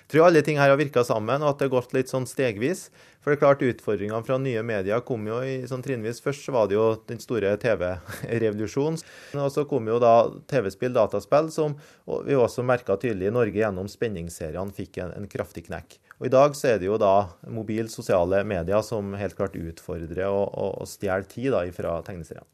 Tror 0.08 0.24
alle 0.24 0.40
ting 0.40 0.56
her 0.56 0.70
har 0.72 0.78
virka 0.80 1.02
sammen, 1.04 1.42
og 1.44 1.50
at 1.50 1.58
det 1.60 1.66
har 1.66 1.74
gått 1.74 1.92
litt 1.92 2.08
sånn 2.08 2.24
stegvis. 2.24 2.86
For 3.20 3.34
det 3.34 3.36
er 3.36 3.42
klart 3.42 3.64
Utfordringene 3.66 4.24
fra 4.24 4.38
nye 4.40 4.62
medier 4.64 5.02
kom 5.04 5.26
jo 5.28 5.42
i 5.44 5.58
sånn 5.68 5.82
trinnvis. 5.84 6.22
Først 6.24 6.48
var 6.54 6.70
det 6.70 6.78
jo 6.78 6.86
den 7.10 7.20
store 7.20 7.50
TV-revolusjonen. 7.60 9.02
Og 9.36 9.50
så 9.52 9.66
kom 9.68 9.90
jo 9.90 9.98
da 10.00 10.14
TV-spill, 10.48 10.94
dataspill, 10.96 11.52
som 11.52 11.76
vi 12.24 12.38
også 12.38 12.64
merka 12.64 12.96
tydelig 12.96 13.28
i 13.28 13.34
Norge 13.36 13.60
gjennom 13.60 13.90
spenningsseriene 13.92 14.72
fikk 14.72 15.02
en, 15.04 15.12
en 15.12 15.28
kraftig 15.28 15.66
knekk. 15.68 15.98
Og 16.18 16.30
I 16.30 16.32
dag 16.32 16.56
så 16.56 16.72
er 16.72 16.80
det 16.80 16.88
jo 16.88 16.96
da 16.98 17.28
mobil, 17.52 17.92
sosiale 17.92 18.40
medier 18.48 18.80
som 18.86 19.12
helt 19.18 19.36
klart 19.36 19.60
utfordrer 19.60 20.24
og, 20.30 20.46
og, 20.48 20.72
og 20.80 20.88
stjeler 20.88 21.28
tid 21.28 21.52
da 21.52 21.66
fra 21.76 21.98
tegneseriene. 22.08 22.48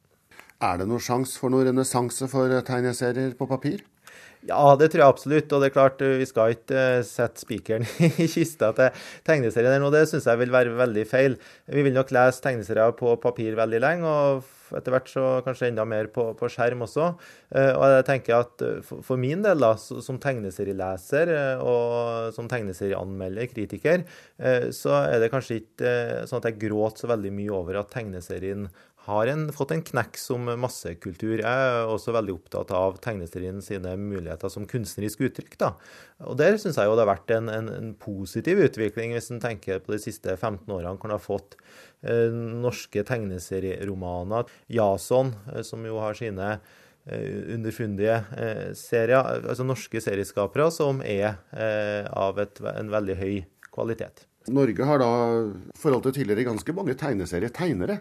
Er 0.64 0.78
det 0.80 0.90
noen 0.90 1.02
sjanse 1.02 1.38
for 1.38 1.54
noen 1.54 1.68
renessanse 1.70 2.26
for 2.30 2.50
tegneserier 2.66 3.38
på 3.38 3.46
papir? 3.46 3.84
Ja, 4.44 4.74
det 4.76 4.90
tror 4.92 5.00
jeg 5.00 5.08
absolutt. 5.08 5.52
Og 5.56 5.62
det 5.62 5.70
er 5.70 5.74
klart, 5.76 6.02
vi 6.20 6.26
skal 6.28 6.52
ikke 6.52 6.76
eh, 6.76 7.04
sette 7.08 7.40
spikeren 7.40 7.86
i 8.20 8.26
kista 8.28 8.72
til 8.76 8.90
tegneserien 9.24 9.80
nå. 9.80 9.88
Det 9.94 10.02
syns 10.10 10.26
jeg 10.28 10.40
vil 10.42 10.52
være 10.52 10.74
veldig 10.76 11.04
feil. 11.08 11.38
Vi 11.72 11.84
vil 11.86 11.96
nok 11.96 12.12
lese 12.12 12.44
tegneserier 12.44 12.92
på 12.98 13.14
papir 13.22 13.56
veldig 13.56 13.80
lenge, 13.80 14.04
og 14.10 14.76
etter 14.76 14.92
hvert 14.94 15.08
så 15.08 15.24
kanskje 15.46 15.68
enda 15.70 15.84
mer 15.88 16.08
på, 16.12 16.26
på 16.36 16.48
skjerm 16.52 16.84
også. 16.84 17.08
Eh, 17.56 17.70
Og 17.72 17.86
jeg 17.94 18.06
tenker 18.10 18.36
at 18.42 18.64
eh, 18.68 18.92
for 19.06 19.20
min 19.20 19.44
del, 19.46 19.64
da, 19.64 19.72
som 19.80 20.20
tegneserieleser 20.20 21.32
eh, 21.38 21.64
og 21.64 22.34
som 22.36 22.48
tegneserieanmelder, 22.50 23.48
kritiker, 23.52 24.04
eh, 24.44 24.68
så 24.76 24.98
er 25.06 25.24
det 25.24 25.32
kanskje 25.32 25.62
ikke 25.62 25.88
eh, 25.94 26.24
sånn 26.28 26.42
at 26.42 26.50
jeg 26.52 26.60
gråter 26.66 27.06
så 27.06 27.14
veldig 27.16 27.32
mye 27.40 27.54
over 27.64 27.80
at 27.80 27.92
tegneserien 27.96 28.68
har 29.04 29.28
en, 29.28 29.48
fått 29.52 29.74
en 29.74 29.82
knekk 29.84 30.16
som 30.16 30.46
massekultur. 30.60 31.36
Jeg 31.42 31.44
er 31.44 31.90
også 31.92 32.14
veldig 32.16 32.34
opptatt 32.38 32.70
av 32.72 32.96
tegneserien 33.04 33.60
sine 33.64 33.92
muligheter 34.00 34.52
som 34.52 34.64
kunstnerisk 34.68 35.26
uttrykk. 35.28 35.58
Da. 35.60 35.72
Og 36.24 36.38
Der 36.40 36.56
syns 36.60 36.78
jeg 36.80 36.88
jo 36.88 36.94
det 36.96 37.04
har 37.04 37.10
vært 37.12 37.34
en, 37.36 37.50
en, 37.52 37.68
en 37.74 37.90
positiv 38.00 38.62
utvikling, 38.64 39.12
hvis 39.16 39.28
en 39.34 39.42
tenker 39.44 39.82
på 39.84 39.92
de 39.92 40.00
siste 40.00 40.38
15 40.38 40.64
årene, 40.72 40.94
hvor 40.96 41.10
en 41.10 41.16
har 41.18 41.24
fått 41.24 41.58
eh, 42.00 42.32
norske 42.32 43.04
tegneserieromaner. 43.04 44.48
Jason, 44.72 45.34
eh, 45.52 45.60
som 45.68 45.84
jo 45.84 46.00
har 46.00 46.16
sine 46.16 46.54
eh, 46.54 47.42
underfundige 47.58 48.22
eh, 48.40 48.70
serier, 48.78 49.44
altså 49.44 49.68
norske 49.68 50.00
serieskapere 50.00 50.70
som 50.72 51.04
er 51.04 51.36
av 52.08 52.40
et, 52.40 52.64
en 52.72 52.94
veldig 52.94 53.18
høy 53.20 53.34
kvalitet. 53.68 54.24
Norge 54.52 54.84
har 54.88 55.00
da 55.00 55.10
i 55.44 55.76
forhold 55.80 56.04
til 56.06 56.18
tidligere 56.18 56.48
ganske 56.50 56.72
mange 56.76 56.96
tegneserietegnere. 57.00 58.00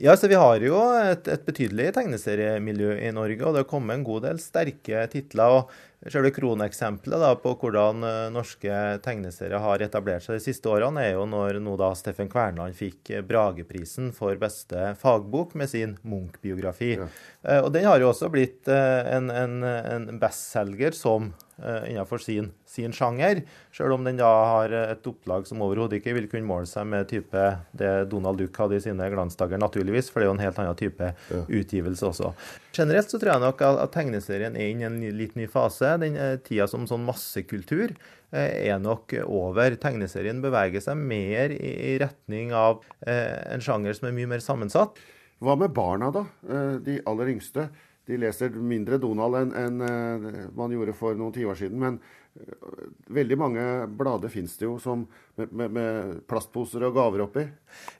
Ja, 0.00 0.16
så 0.16 0.28
Vi 0.28 0.34
har 0.38 0.60
jo 0.64 0.78
et, 0.96 1.28
et 1.28 1.44
betydelig 1.46 1.90
tegneseriemiljø 1.96 2.94
i 3.02 3.10
Norge, 3.14 3.42
og 3.44 3.54
det 3.54 3.64
har 3.64 3.68
kommet 3.70 3.98
en 3.98 4.04
god 4.06 4.22
del 4.28 4.38
sterke 4.40 5.04
titler. 5.12 5.58
og 5.60 5.72
Selve 6.10 6.32
kroneksempelet 6.34 7.38
på 7.44 7.52
hvordan 7.60 8.02
eh, 8.02 8.30
norske 8.34 8.78
tegneserier 9.04 9.62
har 9.62 9.84
etablert 9.84 10.24
seg 10.24 10.34
de 10.40 10.42
siste 10.42 10.66
årene, 10.66 11.04
er 11.04 11.12
jo 11.14 11.28
når 11.30 11.60
nå 11.62 11.76
da 11.78 11.92
Steffen 11.94 12.26
Kverneland 12.32 12.74
fikk 12.74 13.12
Brageprisen 13.28 14.10
for 14.16 14.34
beste 14.40 14.96
fagbok 14.98 15.54
med 15.54 15.70
sin 15.70 15.94
Munch-biografi. 16.02 16.96
Ja. 16.98 17.06
Eh, 17.46 17.60
Og 17.62 17.70
Den 17.76 17.86
har 17.86 18.02
jo 18.02 18.10
også 18.10 18.32
blitt 18.34 18.66
eh, 18.66 19.14
en, 19.14 19.30
en, 19.30 19.62
en 19.62 20.18
bestselger 20.18 20.90
som 20.98 21.30
eh, 21.30 21.51
innenfor 21.88 22.18
sin, 22.22 22.50
sin 22.68 22.92
sjanger, 22.92 23.42
selv 23.74 23.94
om 23.96 24.04
den 24.04 24.18
da 24.20 24.28
har 24.52 24.72
et 24.80 25.06
opplag 25.08 25.46
som 25.48 25.62
overhodet 25.64 26.00
ikke 26.00 26.14
vil 26.16 26.28
kunne 26.32 26.48
måle 26.48 26.66
seg 26.68 26.86
med 26.90 27.08
type 27.10 27.44
det 27.78 27.92
Donald 28.12 28.40
Duck 28.42 28.56
hadde 28.62 28.78
i 28.80 28.84
sine 28.84 29.08
glansdager, 29.12 29.60
naturligvis, 29.62 30.10
for 30.10 30.20
det 30.20 30.26
er 30.26 30.30
jo 30.32 30.36
en 30.38 30.44
helt 30.46 30.58
annen 30.62 30.78
type 30.80 31.12
utgivelse 31.48 32.08
også. 32.08 32.32
Generelt 32.76 33.12
så 33.12 33.20
tror 33.20 33.34
jeg 33.34 33.44
nok 33.44 33.62
at, 33.68 33.92
tegneserien 33.94 34.56
er 34.56 34.70
inne 34.72 34.86
i 34.86 34.88
en 34.88 34.98
ny- 35.00 35.12
litt 35.22 35.36
ny 35.36 35.46
fase. 35.52 35.94
Den 36.00 36.16
eh, 36.16 36.36
tida 36.44 36.66
som 36.70 36.86
sånn 36.88 37.04
massekultur 37.04 37.92
eh, 38.32 38.68
er 38.72 38.78
nok 38.80 39.12
over. 39.26 39.76
Tegneserien 39.80 40.40
beveger 40.44 40.80
seg 40.84 40.96
mer 41.00 41.52
i, 41.52 41.72
i 41.92 41.96
retning 42.02 42.54
av 42.56 42.80
eh, 43.06 43.36
en 43.54 43.60
sjanger 43.64 43.94
som 43.98 44.08
er 44.08 44.16
mye 44.16 44.30
mer 44.34 44.42
sammensatt. 44.44 44.96
Hva 45.42 45.56
med 45.58 45.72
barna, 45.74 46.08
da? 46.14 46.24
Eh, 46.48 46.76
De 46.86 47.00
aller 47.10 47.32
yngste. 47.34 47.68
De 48.10 48.16
leser 48.18 48.50
mindre 48.58 48.98
Donald 48.98 49.36
enn 49.38 49.52
en 49.54 49.86
eh, 49.86 50.48
man 50.58 50.72
gjorde 50.74 50.94
for 50.98 51.14
noen 51.18 51.34
tiår 51.34 51.58
siden. 51.60 51.78
Men 51.78 51.98
eh, 52.34 52.88
veldig 53.14 53.38
mange 53.38 53.66
blader 53.98 54.32
fins 54.32 54.56
det 54.58 54.66
jo 54.66 54.74
som 54.82 55.04
med, 55.38 55.52
med, 55.54 55.70
med 55.76 56.16
plastposer 56.30 56.82
og 56.88 56.96
gaver 56.98 57.22
oppi. 57.28 57.44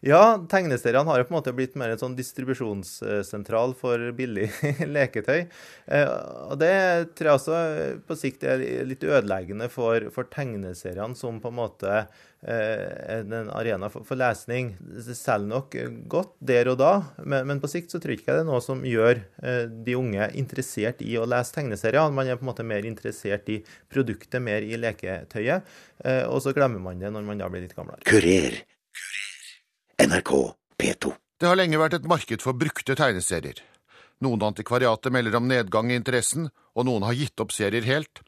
Ja, 0.05 0.41
tegneseriene 0.51 1.07
har 1.07 1.23
jo 1.23 1.29
på 1.29 1.35
en 1.35 1.39
måte 1.39 1.55
blitt 1.55 1.79
mer 1.79 1.95
en 1.95 2.03
sånn 2.03 2.17
distribusjonssentral 2.19 3.77
for 3.79 4.11
billig 4.19 4.49
leketøy. 4.97 5.47
Eh, 5.87 6.11
Og 6.51 6.59
det 6.61 6.75
tror 7.15 7.31
jeg 7.31 7.39
også 7.39 7.63
på 8.09 8.19
sikt 8.19 8.45
er 8.49 8.67
litt 8.89 9.07
ødeleggende 9.07 9.71
for, 9.73 10.11
for 10.15 10.27
tegneseriene 10.35 11.15
som 11.19 11.39
på 11.43 11.53
en 11.55 11.61
måte 11.63 12.03
en 12.43 13.33
en 13.39 13.51
arena 13.55 13.89
for, 13.93 14.03
for 14.07 14.19
lesning. 14.19 14.73
Det 14.81 15.15
selger 15.15 15.47
nok 15.47 15.77
godt 16.11 16.33
der 16.43 16.73
og 16.73 16.79
da, 16.81 16.93
men, 17.23 17.47
men 17.47 17.61
på 17.63 17.71
sikt 17.71 17.95
så 17.95 18.01
tror 18.03 18.15
jeg 18.17 18.23
ikke 18.23 18.35
det 18.35 18.43
er 18.43 18.49
noe 18.49 18.61
som 18.65 18.83
gjør 18.87 19.21
eh, 19.43 19.65
de 19.87 19.97
unge 19.99 20.29
interessert 20.41 21.05
i 21.07 21.15
å 21.21 21.27
lese 21.29 21.55
tegneserier. 21.55 22.11
Man 22.15 22.27
er 22.27 22.41
på 22.41 22.47
en 22.47 22.51
måte 22.51 22.67
mer 22.67 22.87
interessert 22.89 23.49
i 23.53 23.61
produktet, 23.93 24.43
mer 24.43 24.67
i 24.67 24.79
leketøyet. 24.81 25.71
eh, 26.05 26.25
Og 26.27 26.43
så 26.43 26.55
glemmer 26.57 26.83
man 26.83 26.99
det 26.99 27.13
når 27.15 27.29
man 27.31 27.39
da 27.39 27.51
blir 27.53 27.63
litt 27.67 27.77
gamlere. 27.79 28.03
Kurer. 28.09 28.59
NRK 30.03 30.33
P2. 30.79 31.15
Det 31.39 31.51
har 31.51 31.59
lenge 31.59 31.79
vært 31.79 32.01
et 32.01 32.11
marked 32.11 32.43
for 32.43 32.59
brukte 32.59 32.99
tegneserier. 32.99 33.63
Noen 34.23 34.43
antikvariater 34.47 35.11
melder 35.11 35.35
om 35.39 35.49
nedgang 35.51 35.91
i 35.91 35.97
interessen, 35.99 36.51
og 36.79 36.87
noen 36.87 37.03
har 37.07 37.17
gitt 37.19 37.41
opp 37.43 37.51
serier 37.55 37.83
helt. 37.83 38.23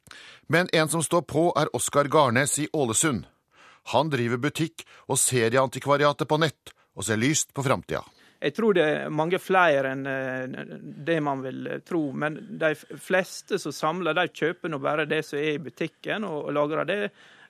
Men 0.50 0.66
en 0.74 0.90
som 0.90 1.02
står 1.02 1.22
på, 1.30 1.44
er 1.54 1.70
Oskar 1.76 2.10
Garnes 2.10 2.58
i 2.58 2.66
Ålesund. 2.74 3.28
Han 3.92 4.10
driver 4.12 4.40
butikk 4.40 4.86
og 5.10 5.20
serieantikvariatet 5.20 6.28
på 6.28 6.40
nett, 6.40 6.72
og 6.94 7.04
ser 7.04 7.20
lyst 7.20 7.52
på 7.54 7.64
framtida. 7.66 8.04
Jeg 8.44 8.52
tror 8.52 8.74
det 8.76 8.84
er 8.84 9.12
mange 9.12 9.38
flere 9.40 9.94
enn 9.94 10.02
eh, 10.10 10.72
det 11.06 11.16
man 11.24 11.40
vil 11.44 11.66
eh, 11.70 11.80
tro. 11.86 12.02
Men 12.12 12.36
de 12.60 12.74
fleste 13.00 13.58
som 13.60 13.72
samler, 13.72 14.16
de 14.16 14.26
kjøper 14.28 14.72
nå 14.72 14.80
bare 14.84 15.06
det 15.08 15.22
som 15.24 15.38
er 15.40 15.54
i 15.54 15.62
butikken, 15.62 16.26
og, 16.28 16.50
lagrer 16.52 16.88
det. 16.88 16.98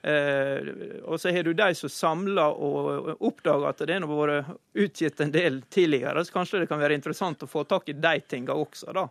Eh, 0.05 0.69
og 1.03 1.19
så 1.19 1.33
har 1.35 1.43
du 1.43 1.51
de 1.57 1.67
som 1.75 1.91
samler 1.91 2.61
og 2.63 3.11
oppdager 3.17 3.67
at 3.71 3.83
det 3.83 3.99
har 3.99 4.07
vært 4.07 4.53
utgitt 4.85 5.19
en 5.19 5.35
del 5.35 5.63
tidligere, 5.67 6.23
så 6.23 6.37
kanskje 6.37 6.63
det 6.63 6.71
kan 6.71 6.79
være 6.79 6.95
interessant 6.95 7.43
å 7.43 7.51
få 7.51 7.65
tak 7.67 7.91
i 7.91 7.97
de 7.99 8.15
tinga 8.29 8.55
også, 8.55 8.95
da. 8.95 9.09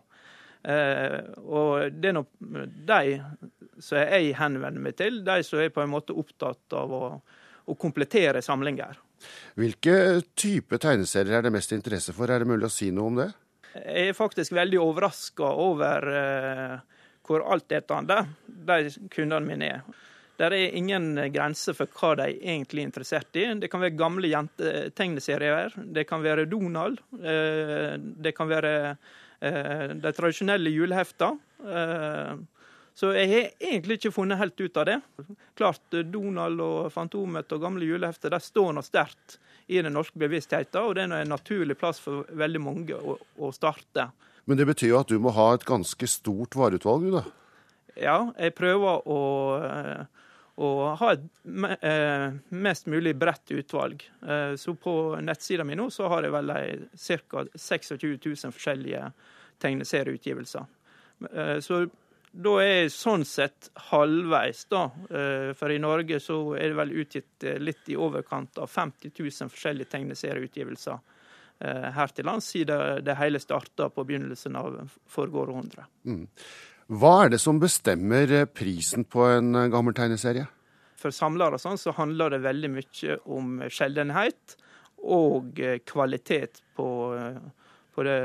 Eh, 0.65 1.19
og 1.45 1.93
det 1.93 2.09
er 2.09 2.15
nå 2.17 2.25
de 2.89 3.17
som 3.83 3.99
jeg 3.99 4.35
henvender 4.39 4.81
meg 4.81 4.95
til, 4.97 5.19
de 5.25 5.41
som 5.45 5.61
er 5.61 5.73
på 5.73 5.83
en 5.83 5.91
måte 5.91 6.15
opptatt 6.17 6.73
av 6.77 6.93
å, 6.95 7.03
å 7.69 7.75
komplettere 7.79 8.41
samlinger. 8.45 8.97
Hvilke 9.59 10.21
type 10.37 10.79
tegneserier 10.81 11.39
er 11.39 11.45
det 11.45 11.53
mest 11.55 11.73
interesse 11.75 12.15
for? 12.15 12.31
Er 12.31 12.41
det 12.41 12.49
mulig 12.49 12.69
å 12.69 12.73
si 12.73 12.89
noe 12.93 13.11
om 13.11 13.21
det? 13.21 13.29
Jeg 13.75 14.09
er 14.09 14.17
faktisk 14.17 14.55
veldig 14.55 14.79
overraska 14.79 15.51
over 15.59 16.09
eh, 16.15 16.75
hvor 17.25 17.45
altetende 17.51 18.21
de 18.45 18.91
kundene 19.11 19.45
mine 19.45 19.71
er. 19.77 19.85
Der 20.39 20.51
er 20.51 20.73
ingen 20.75 21.13
grense 21.31 21.71
for 21.75 21.87
hva 21.95 22.15
de 22.19 22.25
er 22.27 22.41
egentlig 22.55 22.83
interessert 22.83 23.37
i. 23.39 23.45
Det 23.59 23.69
kan 23.71 23.83
være 23.83 23.95
gamle 23.95 24.31
jentetegneserier, 24.31 25.77
det 25.95 26.03
kan 26.09 26.23
være 26.23 26.47
Donald, 26.51 26.99
eh, 27.21 27.95
det 27.99 28.35
kan 28.35 28.51
være 28.51 28.73
de 30.01 30.11
tradisjonelle 30.15 30.73
juleheftene. 30.73 31.39
Eh, 31.65 32.35
så 32.95 33.09
jeg 33.11 33.27
har 33.27 33.49
egentlig 33.59 33.97
ikke 33.99 34.13
funnet 34.15 34.39
helt 34.39 34.61
ut 34.61 34.77
av 34.79 34.85
det. 34.87 34.99
Klart 35.59 35.97
eh, 35.97 36.05
Donald 36.07 36.61
og 36.63 36.91
Fantomet 36.93 37.51
og 37.51 37.63
gamle 37.65 37.87
julehefter 37.87 38.31
de 38.31 38.39
står 38.39 38.71
nå 38.77 38.83
sterkt 38.85 39.39
i 39.67 39.81
den 39.81 39.95
norske 39.97 40.19
bevisstheten, 40.21 40.79
og 40.79 40.95
det 40.95 41.03
er 41.07 41.23
en 41.23 41.33
naturlig 41.33 41.75
plass 41.81 41.99
for 41.99 42.23
veldig 42.37 42.61
mange 42.61 42.95
å, 42.95 43.17
å 43.17 43.51
starte. 43.55 44.07
Men 44.45 44.59
det 44.59 44.67
betyr 44.69 44.93
jo 44.93 44.99
at 45.01 45.09
du 45.11 45.17
må 45.19 45.33
ha 45.35 45.49
et 45.55 45.65
ganske 45.67 46.07
stort 46.07 46.55
vareutvalg, 46.55 47.07
du 47.07 47.17
da. 47.17 47.23
Ja, 47.97 48.19
jeg 48.37 48.53
prøver 48.55 49.07
å, 49.09 49.19
eh, 49.65 50.31
å 50.61 50.71
ha 50.99 51.11
et 51.15 51.23
eh, 51.81 52.27
mest 52.53 52.87
mulig 52.91 53.15
bredt 53.17 53.55
utvalg. 53.55 54.05
Eh, 54.21 54.53
Så 54.61 54.75
på 54.79 55.15
nettsida 55.19 55.65
mi 55.67 55.75
nå 55.75 55.89
så 55.91 56.07
har 56.13 56.27
jeg 56.27 56.35
vel 56.35 56.53
ca. 56.93 57.45
26 57.57 57.95
000 57.97 58.53
forskjellige 58.55 59.09
tegneserieutgivelser. 59.61 60.65
Eh, 61.31 61.59
Så 61.59 61.85
da 62.35 62.53
er 62.59 62.71
jeg 62.83 62.91
sånn 62.91 63.23
sett 63.25 63.69
halvveis, 63.91 64.65
da. 64.69 64.85
Eh, 65.09 65.53
For 65.53 65.71
i 65.71 65.79
Norge 65.79 66.19
så 66.19 66.55
er 66.57 66.69
det 66.69 66.79
vel 66.79 66.95
utgitt 67.01 67.43
eh, 67.43 67.59
litt 67.59 67.87
i 67.87 67.95
overkant 67.95 68.57
av 68.57 68.67
50 68.67 69.13
000 69.15 69.51
forskjellige 69.51 69.91
tegneserieutgivelser 69.95 70.99
her 71.55 72.11
til 72.11 72.25
lands, 72.27 72.49
siden 72.51 72.99
det 72.99 73.13
hele 73.15 73.39
starta 73.39 73.85
på 73.87 74.03
begynnelsen 74.03 74.57
av 74.59 74.73
foregående 75.07 75.53
århundre. 75.53 75.85
Hva 76.91 77.11
er 77.23 77.29
det 77.31 77.39
som 77.39 77.61
bestemmer 77.61 78.33
prisen 78.51 79.05
på 79.07 79.23
en 79.23 79.55
gammel 79.71 79.95
tegneserie? 79.95 80.49
For 80.99 81.15
samlere 81.15 81.55
sånn, 81.55 81.79
så 81.79 81.93
handler 81.95 82.35
det 82.35 82.41
veldig 82.43 82.71
mye 82.73 83.15
om 83.31 83.63
sjeldenhet 83.71 84.57
og 84.99 85.61
kvalitet 85.87 86.59
på, 86.75 86.89
på, 87.95 88.03
det, 88.03 88.19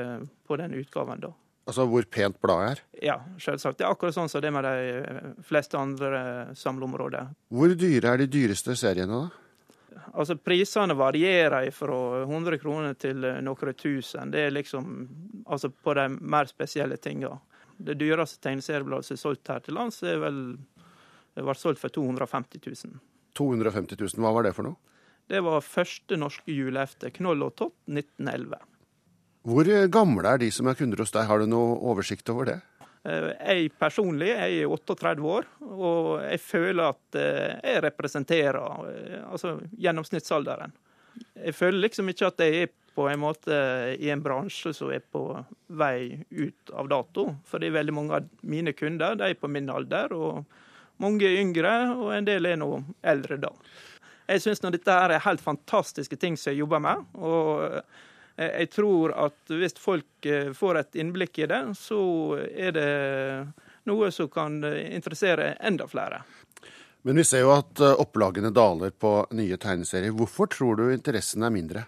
på 0.46 0.58
den 0.60 0.74
utgaven, 0.80 1.22
da. 1.22 1.32
Altså 1.70 1.84
hvor 1.86 2.06
pent 2.10 2.40
bladet 2.42 2.70
er? 2.70 2.80
Ja, 3.10 3.16
selvsagt. 3.38 3.78
Det 3.78 3.84
er 3.86 3.92
akkurat 3.92 4.16
sånn 4.16 4.30
som 4.32 4.42
det 4.42 4.50
med 4.50 4.66
de 4.66 4.96
eh, 4.98 5.28
fleste 5.46 5.78
andre 5.78 6.22
samleområder. 6.58 7.30
Hvor 7.54 7.76
dyre 7.78 8.14
er 8.14 8.24
de 8.24 8.26
dyreste 8.32 8.74
seriene, 8.78 9.20
da? 9.20 9.46
Altså, 10.10 10.34
prisene 10.38 10.96
varierer 10.98 11.68
fra 11.74 11.98
100 12.24 12.58
kroner 12.62 12.96
til 12.98 13.22
eh, 13.26 13.38
noen 13.44 13.76
tusen. 13.78 14.32
Det 14.34 14.48
er 14.48 14.56
liksom 14.56 14.90
altså 15.46 15.70
på 15.70 15.94
de 15.98 16.08
mer 16.18 16.50
spesielle 16.50 16.98
tinga. 16.98 17.36
Det 17.78 17.96
dyreste 18.00 18.42
tegneseriebladet 18.42 19.06
som 19.06 19.16
er 19.16 19.22
solgt 19.22 19.52
her 19.52 19.62
til 19.64 19.78
lands, 19.78 20.02
er 20.02 20.18
vel 20.20 20.40
det 21.36 21.46
ble 21.46 21.54
solgt 21.54 21.80
for 21.80 21.94
250 21.94 22.66
000. 22.66 22.98
250 23.38 24.00
000, 24.00 24.18
hva 24.24 24.34
var 24.34 24.48
det 24.48 24.56
for 24.56 24.66
noe? 24.66 24.80
Det 25.30 25.38
var 25.46 25.62
første 25.62 26.18
norske 26.18 26.50
julehefte, 26.50 27.12
Knoll 27.14 27.46
og 27.46 27.54
Tott, 27.60 27.76
1911. 27.86 28.58
Hvor 29.46 29.68
eh, 29.68 29.88
gamle 29.92 30.28
er 30.28 30.42
de 30.42 30.50
som 30.52 30.68
er 30.68 30.76
kunder 30.78 31.00
hos 31.00 31.14
deg, 31.14 31.28
har 31.28 31.40
du 31.40 31.48
noe 31.48 31.78
oversikt 31.92 32.28
over 32.32 32.50
det? 32.50 32.58
Eh, 33.08 33.30
Jeg 33.40 33.70
personlig 33.80 34.34
jeg 34.34 34.58
er 34.64 34.74
38 34.74 35.24
år, 35.24 35.48
og 35.64 36.20
jeg 36.26 36.42
føler 36.44 36.90
at 36.92 37.18
eh, 37.20 37.54
jeg 37.64 37.84
representerer 37.86 38.60
altså, 39.30 39.56
gjennomsnittsalderen. 39.80 40.74
Jeg 41.40 41.56
føler 41.56 41.86
liksom 41.86 42.12
ikke 42.12 42.28
at 42.28 42.44
jeg 42.44 42.66
er 42.66 42.74
på 42.94 43.06
en 43.08 43.22
måte 43.22 43.56
i 44.02 44.10
en 44.12 44.22
bransje 44.22 44.74
som 44.76 44.90
er 44.92 45.00
på 45.00 45.22
vei 45.78 46.20
ut 46.30 46.72
av 46.76 46.90
dato. 46.90 47.30
For 47.48 47.62
det 47.62 47.70
er 47.70 47.78
veldig 47.78 47.94
mange 47.96 48.18
av 48.18 48.26
mine 48.42 48.74
kunder 48.76 49.16
de 49.16 49.30
er 49.30 49.38
på 49.38 49.48
min 49.48 49.70
alder, 49.72 50.12
og 50.12 50.44
mange 51.00 51.24
er 51.24 51.40
yngre, 51.40 51.72
og 51.94 52.12
en 52.12 52.28
del 52.28 52.50
er 52.50 52.60
nå 52.60 52.68
eldre 53.00 53.38
da. 53.40 53.54
Jeg 54.30 54.44
syns 54.44 54.60
dette 54.62 54.94
her 54.94 55.14
er 55.14 55.24
helt 55.24 55.42
fantastiske 55.42 56.18
ting 56.20 56.36
som 56.36 56.52
jeg 56.52 56.60
jobber 56.60 56.82
med. 56.84 57.08
og 57.14 57.80
jeg 58.40 58.70
tror 58.72 59.12
at 59.26 59.52
hvis 59.52 59.76
folk 59.80 60.26
eh, 60.26 60.52
får 60.56 60.78
et 60.80 61.00
innblikk 61.02 61.42
i 61.42 61.48
det, 61.50 61.60
så 61.78 62.00
er 62.40 62.72
det 62.76 62.90
noe 63.90 64.10
som 64.14 64.30
kan 64.32 64.62
eh, 64.64 64.94
interessere 64.96 65.54
enda 65.60 65.88
flere. 65.90 66.22
Men 67.02 67.16
vi 67.16 67.24
ser 67.24 67.44
jo 67.46 67.54
at 67.54 67.80
eh, 67.80 67.96
opplagene 68.00 68.52
daler 68.52 68.92
på 68.92 69.14
nye 69.36 69.56
tegneserier. 69.60 70.12
Hvorfor 70.16 70.50
tror 70.52 70.76
du 70.80 70.90
interessen 70.92 71.46
er 71.46 71.54
mindre? 71.54 71.86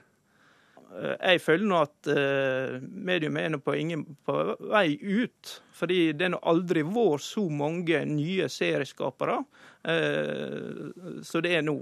Eh, 0.93 1.17
Jeg 1.35 1.43
føler 1.45 1.69
nå 1.69 1.83
at 1.85 2.13
eh, 2.13 2.79
medium 2.81 3.37
er 3.41 3.59
på 3.61 3.77
ingen 3.77 4.07
på 4.25 4.39
vei 4.73 4.97
ut. 5.01 5.59
Fordi 5.77 6.01
det 6.17 6.29
er 6.29 6.35
nå 6.35 6.41
aldri 6.49 6.85
vært 6.87 7.27
så 7.27 7.45
mange 7.49 8.05
nye 8.09 8.49
serieskapere 8.53 9.43
eh, 9.89 11.23
som 11.27 11.45
det 11.45 11.57
er 11.59 11.65
nå. 11.67 11.79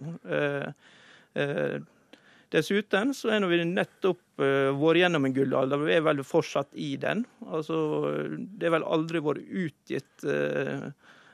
Eh, 2.50 2.58
eh, 2.58 2.60
Dessuten 2.60 3.14
så 3.14 3.30
er 3.30 3.46
vi 3.46 3.64
nettopp 3.64 4.40
uh, 4.40 4.72
vært 4.74 5.04
gjennom 5.04 5.24
en 5.24 5.34
gullalder. 5.34 5.84
Vi 5.86 5.94
er 5.94 6.02
vel 6.02 6.22
fortsatt 6.24 6.74
i 6.74 6.96
den. 6.96 7.24
Altså, 7.46 7.76
det 8.36 8.66
er 8.66 8.74
vel 8.74 8.84
aldri 8.84 9.20
vært 9.20 9.44
utgitt 9.46 10.24
eh, 10.24 10.90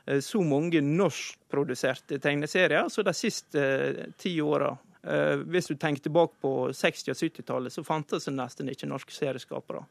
eh, 0.07 0.21
så 0.21 0.41
mange 0.43 0.81
norskproduserte 0.81 2.19
tegneserier 2.19 2.89
som 2.89 3.05
de 3.05 3.15
siste 3.15 3.61
eh, 3.61 4.05
ti 4.19 4.41
åra. 4.41 4.77
Eh, 5.07 5.39
hvis 5.47 5.71
du 5.71 5.77
tenker 5.77 6.03
tilbake 6.03 6.37
på 6.43 6.71
60- 6.73 7.15
og 7.15 7.17
70-tallet, 7.17 7.73
så 7.73 7.85
fantes 7.85 8.27
det 8.27 8.35
nesten 8.35 8.69
ikke 8.69 8.89
norske 8.91 9.15
serieskapere. 9.15 9.85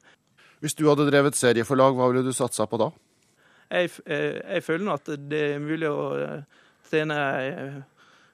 Hvis 0.59 0.75
du 0.75 0.87
hadde 0.89 1.07
drevet 1.09 1.35
serieforlag, 1.35 1.95
hva 1.95 2.09
ville 2.11 2.23
du 2.25 2.33
satsa 2.33 2.67
på 2.67 2.79
da? 2.79 2.91
Jeg, 3.71 3.89
eh, 4.05 4.41
jeg 4.43 4.63
føler 4.63 4.93
at 4.93 5.09
det 5.29 5.41
er 5.55 5.63
mulig 5.63 5.89
å 5.89 6.13
eh, 6.19 6.63
tjene 6.91 7.17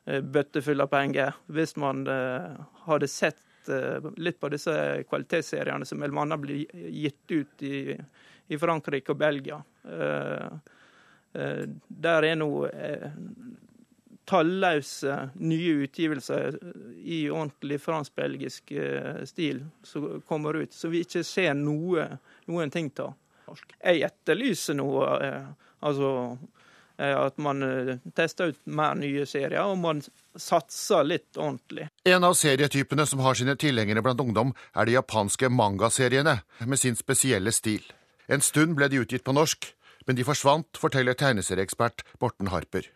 bøtte 0.05 0.61
full 0.65 0.81
av 0.81 0.89
penger 0.91 1.35
hvis 1.53 1.75
man 1.81 2.05
eh, 2.09 2.59
hadde 2.87 3.09
sett 3.11 3.69
eh, 3.69 4.11
litt 4.17 4.39
på 4.41 4.49
disse 4.53 4.73
kvalitetsseriene 5.09 5.85
som 5.85 6.01
bl.a. 6.01 6.37
blir 6.41 6.65
gitt 6.89 7.31
ut 7.31 7.65
i, 7.67 7.95
i 8.47 8.57
Frankrike 8.61 9.13
og 9.13 9.19
Belgia. 9.21 9.61
Eh, 9.85 10.47
eh, 11.37 11.65
Der 11.87 12.29
er 12.31 12.39
nå 12.41 12.49
eh, 12.71 13.11
talløse 14.31 15.15
nye 15.41 15.85
utgivelser 15.85 16.57
i 17.03 17.23
ordentlig 17.29 17.79
fransk-belgisk 17.83 18.71
eh, 18.71 19.23
stil 19.29 19.63
som 19.83 20.21
kommer 20.27 20.61
ut, 20.61 20.73
så 20.73 20.91
vi 20.91 21.03
ikke 21.05 21.23
ser 21.27 21.53
noe, 21.57 22.07
noen 22.49 22.71
ting 22.73 22.91
av. 23.01 23.13
Jeg 23.81 24.05
etterlyser 24.07 24.77
noe, 24.79 25.07
eh, 25.25 25.47
altså 25.83 26.11
eh, 26.31 26.60
at 27.09 27.37
man 27.41 27.63
eh, 27.65 27.97
tester 28.17 28.51
ut 28.51 28.59
mer 28.65 28.95
nye 28.99 29.25
serier, 29.29 29.59
og 29.65 29.79
man 29.81 30.01
satser 30.37 31.07
litt 31.07 31.39
ordentlig. 31.39 31.89
En 32.07 32.27
av 32.27 32.37
serietypene 32.37 33.07
som 33.09 33.23
har 33.25 33.37
sine 33.37 33.57
tilhengere 33.59 34.03
blant 34.05 34.21
ungdom, 34.23 34.53
er 34.75 34.87
de 34.87 34.97
japanske 34.97 35.49
mangaseriene, 35.51 36.39
med 36.65 36.81
sin 36.81 36.97
spesielle 36.99 37.53
stil. 37.55 37.83
En 38.31 38.43
stund 38.43 38.77
ble 38.77 38.91
de 38.91 39.01
utgitt 39.01 39.25
på 39.27 39.35
norsk, 39.35 39.73
men 40.07 40.17
de 40.17 40.25
forsvant, 40.25 40.69
forteller 40.79 41.17
tegneserieekspert 41.17 42.05
Morten 42.21 42.49
Harper. 42.53 42.87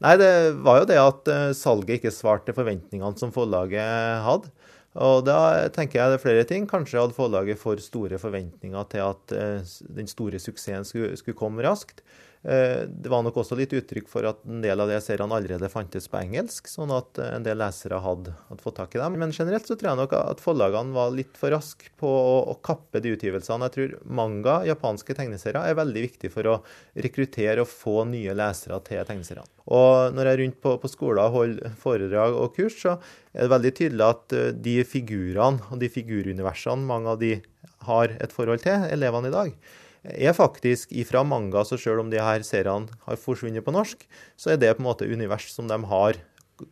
Nei, 0.00 0.14
det 0.20 0.30
var 0.64 0.80
jo 0.80 0.88
det 0.88 1.00
at 1.00 1.28
eh, 1.32 1.50
salget 1.56 1.98
ikke 1.98 2.14
svarte 2.14 2.54
forventningene 2.56 3.20
som 3.20 3.34
forlaget 3.34 4.24
hadde. 4.24 4.52
Og 4.96 5.26
da 5.26 5.68
tenker 5.74 6.00
jeg 6.00 6.12
det 6.12 6.16
er 6.16 6.22
flere 6.22 6.44
ting. 6.48 6.68
Kanskje 6.68 7.02
hadde 7.02 7.16
forlaget 7.16 7.60
for 7.60 7.80
store 7.82 8.20
forventninger 8.20 8.88
til 8.92 9.04
at 9.04 9.34
eh, 9.36 9.74
den 9.98 10.08
store 10.08 10.40
suksessen 10.40 10.86
skulle, 10.88 11.16
skulle 11.20 11.36
komme 11.36 11.64
raskt. 11.66 12.00
Eh, 12.46 12.86
Det 12.86 13.10
var 13.10 13.24
nok 13.26 13.40
også 13.42 13.56
litt 13.58 13.72
uttrykk 13.74 14.06
for 14.10 14.26
at 14.28 14.44
en 14.46 14.60
del 14.62 14.78
av 14.78 14.90
de 14.90 15.00
seriene 15.02 15.34
allerede 15.34 15.70
fantes 15.70 16.06
på 16.06 16.20
engelsk, 16.20 16.68
sånn 16.70 16.92
at 16.94 17.18
eh, 17.18 17.32
en 17.34 17.46
del 17.46 17.58
lesere 17.58 17.98
hadde, 18.02 18.34
hadde 18.46 18.62
fått 18.62 18.76
tak 18.78 18.94
i 18.94 19.00
dem. 19.02 19.16
Men 19.18 19.34
generelt 19.34 19.66
så 19.66 19.74
tror 19.74 19.90
jeg 19.90 20.00
nok 20.02 20.14
at 20.20 20.42
forlagene 20.44 20.94
var 20.94 21.10
litt 21.14 21.34
for 21.38 21.50
raske 21.50 21.90
på 21.98 22.06
å, 22.06 22.36
å 22.52 22.54
kappe 22.62 23.02
de 23.02 23.16
utgivelsene. 23.16 23.66
Jeg 23.66 23.74
tror 23.74 23.96
manga, 24.20 24.60
japanske 24.68 25.16
tegneserier, 25.18 25.58
er 25.66 25.78
veldig 25.80 26.04
viktig 26.06 26.30
for 26.34 26.52
å 26.52 26.56
rekruttere 26.94 27.64
og 27.64 27.72
få 27.72 28.04
nye 28.12 28.36
lesere 28.38 28.78
til 28.86 29.02
tegneseriene. 29.08 29.50
Og 29.66 30.14
når 30.14 30.28
jeg 30.28 30.36
er 30.36 30.42
rundt 30.44 30.60
på, 30.62 30.76
på 30.78 30.90
skoler 30.92 31.24
og 31.24 31.40
holder 31.40 31.74
foredrag 31.82 32.36
og 32.38 32.54
kurs, 32.54 32.78
så 32.84 32.94
er 33.34 33.48
det 33.48 33.54
veldig 33.56 33.74
tydelig 33.80 34.06
at 34.06 34.36
eh, 34.38 34.52
de 34.54 34.76
figurene 34.86 35.66
og 35.66 35.82
de 35.82 35.90
figuruniversene 35.90 36.86
mange 36.86 37.10
av 37.10 37.18
de 37.18 37.34
har 37.90 38.14
et 38.22 38.32
forhold 38.34 38.62
til, 38.62 38.86
elevene 38.94 39.32
i 39.32 39.34
dag, 39.34 39.58
er 40.14 40.36
faktisk 40.36 40.92
ifra 40.94 41.24
manga, 41.26 41.64
så 41.66 41.78
selv 41.80 42.04
om 42.04 42.10
de 42.12 42.22
her 42.22 42.44
seriene 42.46 42.92
har 43.06 43.20
forsvunnet 43.20 43.64
på 43.66 43.74
norsk, 43.74 44.06
så 44.38 44.54
er 44.54 44.60
det 44.62 44.74
på 44.76 44.84
en 44.84 44.90
måte 44.90 45.08
univers 45.08 45.48
som 45.52 45.68
de 45.70 45.78
har 45.90 46.20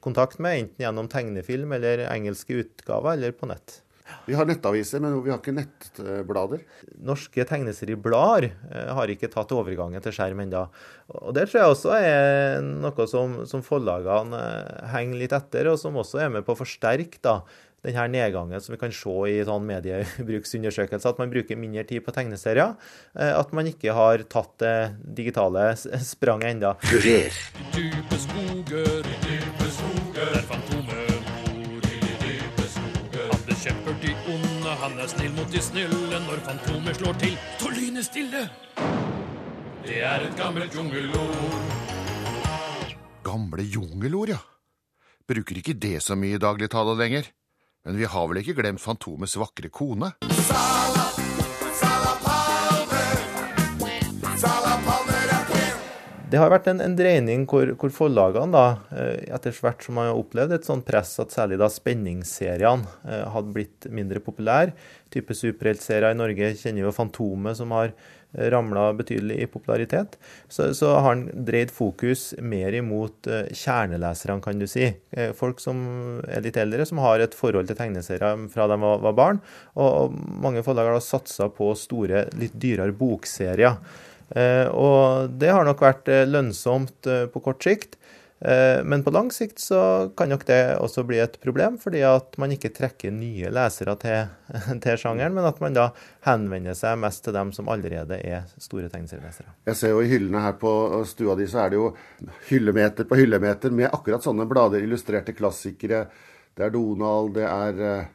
kontakt 0.04 0.38
med, 0.40 0.64
enten 0.64 0.84
gjennom 0.86 1.08
tegnefilm 1.12 1.74
eller 1.76 2.06
engelske 2.08 2.62
utgaver, 2.62 3.16
eller 3.16 3.34
på 3.36 3.50
nett. 3.50 3.80
Vi 4.26 4.34
har 4.36 4.44
nettaviser, 4.48 5.00
men 5.00 5.16
vi 5.24 5.32
har 5.32 5.38
ikke 5.40 5.54
nettblader. 5.56 6.60
Norske 7.04 7.44
tegneserieblader 7.48 8.50
eh, 8.50 8.90
har 8.96 9.10
ikke 9.12 9.30
tatt 9.32 9.52
overgangen 9.56 10.02
til 10.04 10.12
skjerm 10.16 10.42
ennå. 10.44 10.66
Og 11.08 11.32
det 11.36 11.46
tror 11.48 11.60
jeg 11.60 11.74
også 11.74 11.94
er 11.96 12.60
noe 12.64 13.06
som, 13.08 13.38
som 13.48 13.64
forlagene 13.64 14.40
eh, 14.40 14.90
henger 14.92 15.22
litt 15.22 15.36
etter, 15.36 15.72
og 15.72 15.80
som 15.80 15.96
også 16.00 16.20
er 16.24 16.34
med 16.36 16.44
på 16.44 16.52
å 16.52 16.60
forsterke 16.60 17.20
da, 17.24 17.38
den 17.84 17.94
her 17.98 18.08
nedgangen 18.08 18.60
som 18.64 18.72
vi 18.74 18.78
kan 18.80 18.92
se 18.96 19.12
i 19.28 19.42
sånn 19.44 19.66
mediebruksundersøkelser, 19.68 21.10
at 21.14 21.18
man 21.20 21.30
bruker 21.32 21.58
mindre 21.60 21.84
tid 21.88 22.00
på 22.06 22.14
tegneserier. 22.16 22.74
eh, 23.18 23.32
At 23.38 23.52
man 23.52 23.66
ikke 23.68 23.92
har 23.92 24.24
tatt 24.32 24.54
det 24.58 24.96
digitale 25.20 25.74
spranget 25.76 26.54
ennå. 26.54 26.74
Kurer. 26.80 27.32
dype 27.76 28.18
skoger, 28.24 29.02
dype 29.26 29.68
skoger, 29.76 30.32
der 30.32 30.46
Fantomet 30.48 31.28
bor. 31.28 31.84
I 31.92 32.16
dype 32.24 32.66
skoger. 32.72 33.28
Han 33.32 33.44
bekjemper 33.50 34.00
de 34.02 34.14
onde, 34.32 34.74
han 34.82 34.98
er 34.98 35.12
snill 35.12 35.32
mot 35.36 35.52
de 35.52 35.60
snille. 35.62 36.20
Når 36.28 36.42
Fantomet 36.48 36.96
slår 37.02 37.20
til, 37.20 37.36
står 37.58 37.76
lynet 37.78 38.04
stille. 38.08 38.46
Det 39.84 40.00
er 40.00 40.24
et 40.24 40.36
gammelt 40.40 40.72
jungelord. 40.74 41.36
Gamle 43.24 43.64
jungelord, 43.68 44.28
ja. 44.32 44.40
Bruker 45.28 45.56
ikke 45.60 45.74
det 45.80 45.98
så 46.04 46.16
mye 46.16 46.36
i 46.36 46.40
dagligtale 46.40 46.94
lenger. 46.98 47.28
Men 47.84 47.98
vi 48.00 48.06
har 48.08 48.28
vel 48.30 48.38
ikke 48.40 48.54
glemt 48.56 48.80
Fantomets 48.80 49.34
vakre 49.36 49.68
kone? 49.68 50.14
Det 56.32 56.40
har 56.40 56.48
vært 56.48 56.70
en, 56.72 56.80
en 56.80 56.94
dreining 56.96 57.44
hvor, 57.46 57.74
hvor 57.76 57.92
forlagene, 57.92 58.56
da, 58.56 58.62
eh, 58.96 59.28
etter 59.36 59.52
hvert 59.60 59.84
som 59.84 59.98
man 60.00 60.08
har 60.08 60.16
opplevd 60.16 60.56
et 60.56 60.66
sånt 60.66 60.86
press 60.88 61.12
at 61.20 61.36
særlig 61.36 61.60
da 61.60 61.68
spenningsseriene 61.70 62.88
eh, 63.04 63.26
hadde 63.36 63.52
blitt 63.52 63.90
mindre 63.92 64.24
populære, 64.24 64.72
type 65.12 65.36
superheltserier 65.36 66.16
i 66.16 66.18
Norge 66.18 66.54
kjenner 66.56 66.86
jo 66.86 66.96
Fantomet, 66.96 67.60
som 67.60 67.76
har 67.76 67.92
ramla 68.34 68.88
betydelig 68.98 69.38
i 69.42 69.48
popularitet, 69.50 70.16
så, 70.48 70.70
så 70.74 70.94
har 70.96 71.06
han 71.08 71.24
dreid 71.46 71.72
fokus 71.74 72.32
mer 72.42 72.74
imot 72.76 73.28
eh, 73.30 73.50
kjerneleserne, 73.54 74.42
kan 74.44 74.60
du 74.60 74.66
si. 74.70 74.88
Eh, 75.14 75.32
Folk 75.36 75.62
som 75.62 75.84
er 76.28 76.44
litt 76.44 76.58
eldre, 76.60 76.86
som 76.88 77.02
har 77.04 77.22
et 77.22 77.36
forhold 77.36 77.70
til 77.70 77.78
tegneserier 77.78 78.46
fra 78.52 78.68
de 78.70 78.80
var, 78.82 79.04
var 79.04 79.18
barn. 79.18 79.42
Og, 79.74 79.88
og 79.88 80.18
mange 80.44 80.64
forlag 80.66 80.92
har 80.92 81.04
satsa 81.04 81.50
på 81.52 81.72
store, 81.78 82.26
litt 82.40 82.56
dyrere 82.60 82.94
bokserier. 82.96 83.78
Eh, 84.34 84.66
og 84.72 85.34
det 85.40 85.52
har 85.54 85.66
nok 85.66 85.84
vært 85.84 86.10
lønnsomt 86.30 87.10
på 87.32 87.44
kort 87.44 87.62
sikt. 87.64 87.98
Eh, 88.44 88.82
Men 88.84 89.02
på 89.04 89.10
lang 89.10 89.30
sikt 89.32 89.58
så 89.62 90.10
kan 90.16 90.28
nok 90.28 90.42
det 90.44 90.76
også 90.76 91.04
bli 91.08 91.16
et 91.22 91.38
problem, 91.40 91.78
fordi 91.80 92.02
at 92.04 92.36
man 92.38 92.52
ikke 92.52 92.72
trekker 92.76 93.12
nye 93.14 93.48
lesere 93.54 93.94
til, 94.02 94.26
til 94.84 94.98
sjangeren, 95.00 95.32
men 95.32 95.48
at 95.48 95.60
man 95.64 95.72
da 95.76 95.86
henvender 96.26 96.76
seg 96.76 96.98
mest 97.00 97.24
til 97.24 97.32
dem 97.36 97.52
som 97.56 97.70
allerede 97.72 98.18
er 98.20 98.44
store 98.60 98.90
tegneserielesere. 98.92 99.48
Jeg 99.70 99.80
ser 99.80 99.94
jo 99.94 100.02
i 100.04 100.10
hyllene 100.12 100.42
her 100.44 100.58
på 100.60 100.74
stua 101.08 101.38
di, 101.40 101.48
så 101.48 101.64
er 101.64 101.72
det 101.72 101.80
jo 101.80 101.88
hyllemeter 102.50 103.08
på 103.08 103.16
hyllemeter 103.22 103.72
med 103.72 103.88
akkurat 103.92 104.24
sånne 104.26 104.44
blader, 104.50 104.84
illustrerte 104.84 105.32
klassikere. 105.36 106.04
Det 106.54 106.68
er 106.68 106.74
Donald, 106.76 107.32
det 107.34 107.48
er 107.48 107.80
eh, 107.82 108.12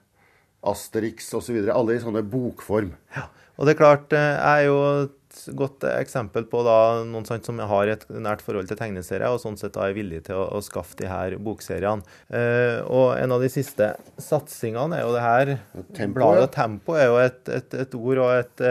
Asterix 0.70 1.34
osv. 1.34 1.58
Alle 1.74 1.96
i 1.98 2.02
sånne 2.04 2.22
bokform. 2.28 2.94
Ja, 3.16 3.26
Og 3.60 3.66
det 3.68 3.74
er 3.74 3.80
klart, 3.82 4.14
eh, 4.14 4.36
jeg 4.38 4.62
er 4.62 4.68
jo 4.70 5.10
godt 5.56 5.84
eksempel 5.90 6.46
på 6.50 6.62
da 6.66 7.04
noen 7.06 7.26
sant, 7.28 7.46
som 7.46 7.60
har 7.60 7.88
et 7.92 8.06
nært 8.10 8.42
forhold 8.46 8.68
til 8.70 8.78
tegneserier, 8.80 9.28
og 9.30 9.42
sånn 9.44 9.58
sett 9.60 9.76
da 9.76 9.86
er 9.88 9.94
villig 9.98 10.24
til 10.28 10.36
å, 10.40 10.46
å 10.58 10.62
skaffe 10.66 10.98
de 11.00 11.08
her 11.10 11.36
bokseriene. 11.38 12.02
Eh, 12.34 12.80
og 12.90 13.14
en 13.20 13.36
av 13.36 13.44
de 13.44 13.50
siste 13.54 13.92
satsingene 14.18 14.98
er 15.00 15.06
jo 15.06 15.14
det 15.16 15.22
her 15.24 15.52
Tempo, 15.98 16.18
bladet. 16.20 16.46
ja. 16.48 16.52
Tempo 16.58 16.98
er 16.98 17.08
jo 17.12 17.20
et, 17.22 17.42
et, 17.60 17.78
et 17.86 17.96
ord 18.00 18.24
og 18.26 18.32
et, 18.40 18.66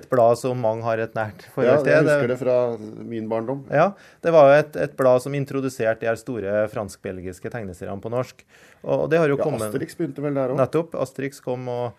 et 0.00 0.08
blad 0.12 0.40
som 0.40 0.58
mange 0.64 0.86
har 0.86 1.02
et 1.04 1.14
nært 1.18 1.44
forhold 1.54 1.84
til. 1.84 1.92
jeg 1.94 2.06
husker 2.08 2.32
det 2.34 2.38
fra 2.40 2.56
min 3.12 3.28
barndom. 3.30 3.64
Ja, 3.72 3.90
det 4.24 4.34
var 4.34 4.50
jo 4.52 4.58
et, 4.62 4.78
et 4.88 4.96
blad 4.98 5.24
som 5.24 5.36
introduserte 5.38 6.02
de 6.06 6.10
her 6.10 6.18
store 6.20 6.64
fransk-belgiske 6.72 7.52
tegneseriene 7.52 8.00
på 8.04 8.12
norsk. 8.12 8.44
Og 8.88 9.08
det 9.12 9.20
har 9.20 9.28
jo 9.30 9.36
Ja, 9.38 9.44
kommet... 9.44 9.68
Asterix 9.68 9.98
begynte 9.98 10.22
vel 10.24 10.36
der 10.38 10.52
òg. 10.54 10.58
Nettopp. 10.60 10.94
Asterix 11.02 11.40
kom, 11.44 11.68
og 11.68 11.92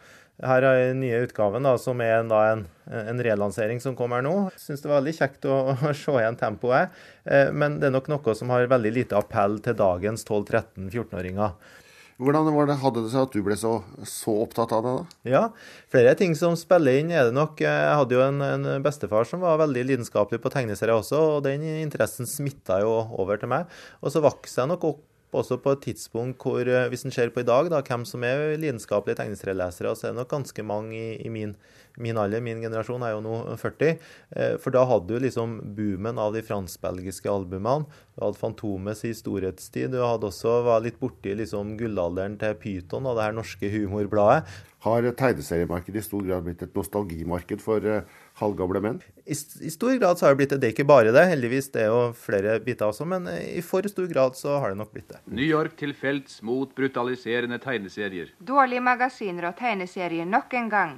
her 0.46 0.64
er 0.64 0.78
den 0.90 1.02
nye 1.04 1.24
utgaven, 1.26 1.66
da, 1.68 1.74
som 1.82 2.00
er 2.04 2.20
en, 2.20 2.30
da, 2.32 2.44
en, 2.54 2.64
en 3.02 3.24
relansering 3.26 3.82
som 3.84 3.98
kommer 3.98 4.24
nå. 4.26 4.36
Syns 4.60 4.84
det 4.84 4.92
var 4.92 5.02
veldig 5.02 5.16
kjekt 5.18 5.50
å, 5.50 5.60
å 5.90 5.96
se 5.98 6.16
igjen 6.22 6.40
tempoet, 6.40 6.96
eh, 7.26 7.52
men 7.52 7.80
det 7.82 7.90
er 7.90 7.98
nok 7.98 8.10
noe 8.12 8.38
som 8.38 8.54
har 8.54 8.70
veldig 8.72 8.94
lite 8.96 9.20
appell 9.20 9.60
til 9.66 9.78
dagens 9.80 10.24
12-13-14-åringer. 10.28 11.76
Hvordan 12.20 12.50
var 12.52 12.68
det, 12.68 12.76
hadde 12.82 13.02
det 13.06 13.14
seg 13.14 13.22
at 13.24 13.36
du 13.36 13.44
ble 13.46 13.56
så, 13.56 13.78
så 14.04 14.34
opptatt 14.44 14.74
av 14.76 14.84
det? 14.84 14.92
da? 14.98 15.20
Ja, 15.32 15.44
flere 15.92 16.18
ting 16.20 16.34
som 16.36 16.58
spiller 16.60 16.98
inn 17.00 17.14
er 17.16 17.30
det 17.30 17.36
nok. 17.38 17.62
Jeg 17.64 17.94
hadde 17.96 18.18
jo 18.18 18.24
en, 18.26 18.44
en 18.44 18.84
bestefar 18.84 19.28
som 19.28 19.40
var 19.46 19.62
veldig 19.62 19.86
lidenskapelig 19.88 20.42
på 20.44 20.52
tegneserier 20.52 21.00
også, 21.00 21.22
og 21.38 21.46
den 21.48 21.64
interessen 21.78 22.28
smitta 22.28 22.82
jo 22.84 22.92
over 23.16 23.40
til 23.40 23.54
meg. 23.54 23.72
Og 24.04 24.12
så 24.12 24.20
vokste 24.26 24.66
jeg 24.66 24.72
nok 24.74 24.84
opp 24.92 25.06
også 25.34 25.60
på 25.62 25.76
et 25.76 25.84
tidspunkt 25.84 26.42
hvor, 26.42 26.60
eh, 26.60 26.88
hvis 26.90 27.04
en 27.06 27.14
ser 27.14 27.30
på 27.34 27.44
i 27.44 27.48
dag, 27.48 27.70
da, 27.70 27.82
hvem 27.86 28.06
som 28.06 28.24
er 28.24 28.58
lidenskapelige 28.58 29.20
tegneserielesere, 29.20 29.96
så 29.96 30.08
er 30.08 30.12
det 30.12 30.22
nok 30.22 30.32
ganske 30.32 30.64
mange 30.64 30.98
i, 30.98 31.22
i 31.26 31.30
min, 31.30 31.56
min 32.00 32.18
alder, 32.18 32.42
min 32.44 32.62
generasjon 32.64 33.04
er 33.06 33.14
jo 33.16 33.22
nå 33.26 33.36
40. 33.60 34.00
Eh, 34.36 34.56
For 34.64 34.76
da 34.76 34.86
hadde 34.90 35.12
du 35.12 35.20
liksom 35.24 35.60
boomen 35.78 36.20
av 36.22 36.34
de 36.36 36.44
fransk-belgiske 36.46 37.30
albumene. 37.32 37.86
Du 38.16 38.26
hadde 38.26 38.40
Fantomets 38.40 39.06
storhetstid. 39.20 39.92
Du 39.94 40.02
hadde 40.04 40.28
også 40.28 40.60
var 40.66 40.82
litt 40.84 41.00
borti 41.00 41.36
liksom 41.38 41.78
gullalderen 41.80 42.40
til 42.40 42.58
Pyton 42.60 43.08
og 43.08 43.16
det 43.20 43.30
her 43.30 43.38
norske 43.38 43.72
humorbladet. 43.72 44.44
Har 44.80 45.04
tegneseriemarkedet 45.04 46.00
i 46.00 46.06
stor 46.06 46.24
grad 46.24 46.46
blitt 46.46 46.62
et 46.64 46.76
nostalgimarked 46.76 47.60
for 47.60 47.84
eh, 47.84 48.06
halvgamle 48.40 48.80
menn? 48.84 49.02
I, 49.28 49.36
I 49.36 49.72
stor 49.74 49.98
grad 50.00 50.20
så 50.20 50.26
har 50.28 50.36
det 50.36 50.40
blitt 50.40 50.54
det. 50.54 50.60
Det 50.64 50.70
er 50.70 50.76
ikke 50.78 50.88
bare 50.88 51.12
det, 51.12 51.26
heldigvis. 51.34 51.68
Det 51.74 51.82
er 51.84 51.90
jo 51.92 52.14
flere 52.16 52.54
biter 52.64 52.88
også, 52.88 53.08
men 53.12 53.28
eh, 53.28 53.58
i 53.60 53.64
for 53.66 53.84
stor 53.92 54.08
grad 54.08 54.40
så 54.40 54.56
har 54.64 54.72
det 54.72 54.80
nok 54.80 54.94
blitt 54.96 55.12
det. 55.12 55.20
New 55.28 55.44
York 55.44 55.76
til 55.80 55.92
felts 56.00 56.40
mot 56.48 56.72
brutaliserende 56.78 57.60
tegneserier. 57.60 58.32
Dårlige 58.40 58.84
magasiner 58.88 59.50
og 59.52 59.60
tegneserier 59.60 60.28
nok 60.28 60.56
en 60.62 60.72
gang. 60.72 60.96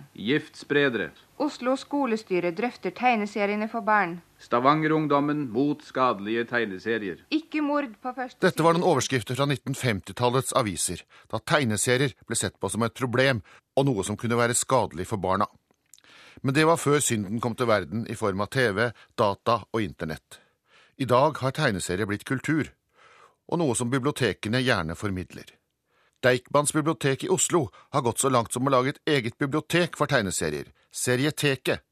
Giftspredere. 0.92 1.12
Oslo 1.42 1.74
skolestyre 1.76 2.52
drøfter 2.54 2.92
tegneseriene 2.94 3.68
for 3.72 3.82
barn. 3.82 4.20
Stavanger-ungdommen 4.42 5.48
mot 5.50 5.82
skadelige 5.84 6.46
tegneserier. 6.50 7.24
Ikke 7.32 7.62
mord 7.62 7.96
på 8.02 8.14
første 8.14 8.42
Dette 8.46 8.64
var 8.64 8.76
noen 8.76 8.86
overskrifter 8.86 9.36
fra 9.36 9.48
1950-tallets 9.48 10.54
aviser, 10.54 11.02
da 11.32 11.40
tegneserier 11.40 12.14
ble 12.28 12.38
sett 12.38 12.60
på 12.60 12.70
som 12.70 12.84
et 12.84 12.94
problem 12.94 13.42
og 13.76 13.88
noe 13.88 14.04
som 14.04 14.18
kunne 14.18 14.38
være 14.38 14.58
skadelig 14.58 15.08
for 15.10 15.22
barna. 15.22 15.48
Men 16.42 16.56
det 16.56 16.66
var 16.66 16.78
før 16.82 17.00
synden 17.00 17.42
kom 17.42 17.56
til 17.56 17.70
verden 17.70 18.06
i 18.10 18.18
form 18.18 18.42
av 18.42 18.52
TV, 18.54 18.92
data 19.18 19.62
og 19.72 19.82
internett. 19.82 20.40
I 20.98 21.06
dag 21.06 21.38
har 21.42 21.56
tegneserier 21.58 22.10
blitt 22.10 22.28
kultur, 22.28 22.70
og 23.50 23.60
noe 23.62 23.76
som 23.76 23.90
bibliotekene 23.90 24.62
gjerne 24.62 24.96
formidler. 24.96 25.50
Deichmans 26.22 26.74
bibliotek 26.74 27.24
i 27.26 27.32
Oslo 27.34 27.70
har 27.90 28.04
gått 28.06 28.22
så 28.22 28.30
langt 28.30 28.54
som 28.54 28.68
å 28.68 28.74
lage 28.74 28.94
et 28.94 29.02
eget 29.10 29.38
bibliotek 29.42 29.98
for 29.98 30.10
tegneserier, 30.10 30.70
Serieteket. 30.92 31.84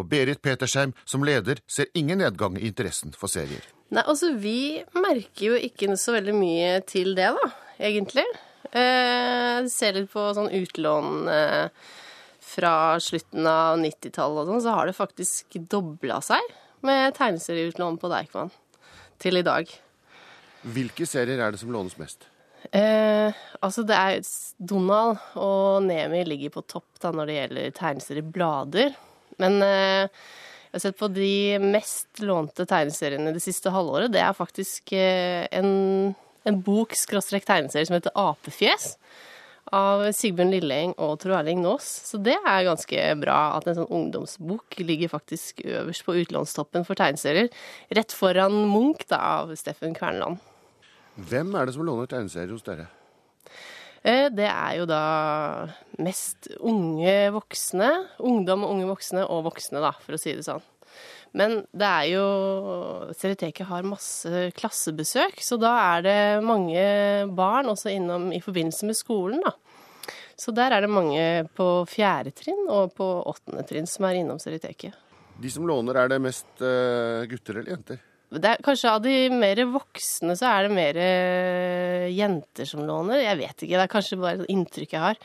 Og 0.00 0.08
Berit 0.08 0.40
Petersheim 0.40 0.94
som 1.04 1.24
leder 1.26 1.60
ser 1.68 1.90
ingen 1.94 2.22
nedgang 2.22 2.56
i 2.56 2.66
interessen 2.70 3.12
for 3.16 3.28
serier. 3.28 3.64
Nei, 3.90 4.04
altså 4.06 4.32
vi 4.38 4.80
merker 4.94 5.50
jo 5.50 5.58
ikke 5.58 5.90
så 5.98 6.14
veldig 6.14 6.36
mye 6.38 6.78
til 6.88 7.12
det, 7.18 7.28
da, 7.36 7.50
egentlig. 7.90 8.24
Eh, 8.70 9.66
ser 9.68 9.96
litt 9.96 10.12
på 10.12 10.28
sånn 10.36 10.52
utlån 10.54 11.28
eh, 11.34 11.90
fra 12.50 12.74
slutten 13.02 13.46
av 13.50 13.80
90-tallet 13.82 14.44
og 14.44 14.52
sånn, 14.52 14.64
så 14.64 14.78
har 14.78 14.88
det 14.88 14.96
faktisk 14.96 15.58
dobla 15.70 16.20
seg 16.24 16.52
med 16.86 17.16
tegneserieutlån 17.18 17.98
på 18.00 18.10
Deichman 18.14 18.54
til 19.20 19.42
i 19.42 19.46
dag. 19.46 19.68
Hvilke 20.70 21.08
serier 21.08 21.42
er 21.42 21.52
det 21.52 21.60
som 21.60 21.72
lånes 21.74 21.98
mest? 22.00 22.29
Eh, 22.68 23.38
altså 23.64 23.84
det 23.88 23.96
er 23.96 24.20
Donald 24.58 25.18
og 25.40 25.86
Nemi 25.86 26.22
ligger 26.28 26.52
på 26.54 26.66
topp 26.68 27.00
da 27.02 27.12
når 27.14 27.30
det 27.30 27.38
gjelder 27.38 27.74
tegneserieblader. 27.78 28.94
Men 29.40 29.58
eh, 29.64 30.06
jeg 30.70 30.76
har 30.76 30.84
sett 30.84 31.00
på 31.00 31.10
de 31.10 31.58
mest 31.64 32.20
lånte 32.22 32.66
tegneseriene 32.68 33.34
det 33.34 33.42
siste 33.42 33.72
halvåret. 33.74 34.12
Det 34.14 34.22
er 34.22 34.36
faktisk 34.36 34.92
eh, 34.94 35.48
en, 35.56 36.12
en 36.46 36.60
bok 36.66 36.94
skråstrek 36.98 37.48
tegneserie 37.48 37.88
som 37.88 37.98
heter 37.98 38.14
Apefjes. 38.18 38.94
Av 39.70 40.02
Sigbjørn 40.16 40.50
Lilleng 40.50 40.92
og 40.98 41.20
Tor 41.22 41.36
Erling 41.36 41.60
Nås. 41.62 41.86
Så 42.08 42.18
det 42.18 42.34
er 42.38 42.64
ganske 42.66 43.04
bra 43.20 43.38
at 43.54 43.68
en 43.70 43.76
sånn 43.78 43.92
ungdomsbok 43.98 44.80
ligger 44.82 45.12
faktisk 45.12 45.62
øverst 45.62 46.06
på 46.06 46.16
utlånstoppen 46.24 46.86
for 46.88 46.98
tegneserier. 46.98 47.52
Rett 47.94 48.14
foran 48.16 48.64
Munch 48.72 49.04
da, 49.12 49.20
av 49.42 49.54
Steffen 49.60 49.94
Kverneland. 49.94 50.42
Hvem 51.28 51.52
er 51.58 51.66
det 51.68 51.74
som 51.76 51.84
låner 51.86 52.08
tegneserier 52.10 52.54
hos 52.54 52.64
dere? 52.66 52.88
Eh, 54.02 54.28
Det 54.32 54.46
er 54.48 54.76
jo 54.78 54.86
da 54.88 55.68
mest 55.98 56.48
unge 56.60 57.30
voksne. 57.34 57.90
Ungdom 58.18 58.64
og 58.64 58.74
unge 58.76 58.88
voksne, 58.88 59.26
og 59.28 59.44
voksne, 59.50 59.82
da, 59.84 59.92
for 60.00 60.16
å 60.16 60.20
si 60.20 60.32
det 60.34 60.46
sånn. 60.46 60.62
Men 61.32 61.60
det 61.70 61.86
er 61.86 62.06
jo 62.10 62.24
Serieteket 63.14 63.68
har 63.68 63.86
masse 63.86 64.48
klassebesøk, 64.56 65.38
så 65.44 65.58
da 65.60 65.74
er 65.96 66.02
det 66.02 66.18
mange 66.42 66.82
barn 67.36 67.70
også 67.70 67.92
innom 67.94 68.32
i 68.34 68.40
forbindelse 68.42 68.88
med 68.88 68.98
skolen, 68.98 69.44
da. 69.44 69.52
Så 70.40 70.54
der 70.56 70.72
er 70.72 70.80
det 70.80 70.90
mange 70.90 71.22
på 71.54 71.68
fjerde 71.86 72.32
trinn 72.34 72.64
og 72.72 72.94
på 72.96 73.06
åttende 73.28 73.62
trinn 73.68 73.86
som 73.86 74.08
er 74.08 74.18
innom 74.22 74.40
Serieteket. 74.40 74.96
De 75.40 75.50
som 75.52 75.66
låner, 75.68 75.96
er 76.00 76.08
det 76.08 76.18
mest 76.24 76.64
eh, 76.64 77.28
gutter 77.28 77.60
eller 77.60 77.76
jenter? 77.76 78.00
Det 78.30 78.46
er, 78.46 78.60
kanskje 78.62 78.90
av 78.94 79.00
de 79.02 79.14
mer 79.34 79.58
voksne 79.72 80.36
så 80.38 80.52
er 80.52 80.66
det 80.66 80.74
mer 80.76 80.98
eh, 81.02 82.04
jenter 82.14 82.68
som 82.68 82.84
låner. 82.86 83.24
Jeg 83.24 83.38
vet 83.40 83.64
ikke, 83.64 83.74
det 83.74 83.82
er 83.82 83.90
kanskje 83.90 84.18
bare 84.20 84.38
et 84.38 84.52
inntrykk 84.54 84.94
jeg 84.94 85.02
har. 85.02 85.18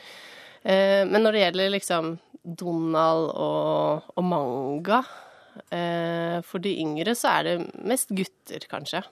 Eh, 0.66 1.02
men 1.06 1.22
når 1.22 1.36
det 1.36 1.44
gjelder 1.44 1.70
liksom 1.76 2.08
Donald 2.42 3.30
og, 3.30 4.10
og 4.14 4.26
manga 4.26 5.00
eh, 5.74 6.42
For 6.46 6.62
de 6.62 6.74
yngre 6.82 7.14
så 7.18 7.36
er 7.36 7.46
det 7.46 7.54
mest 7.86 8.10
gutter, 8.10 8.66
kanskje. 8.70 9.04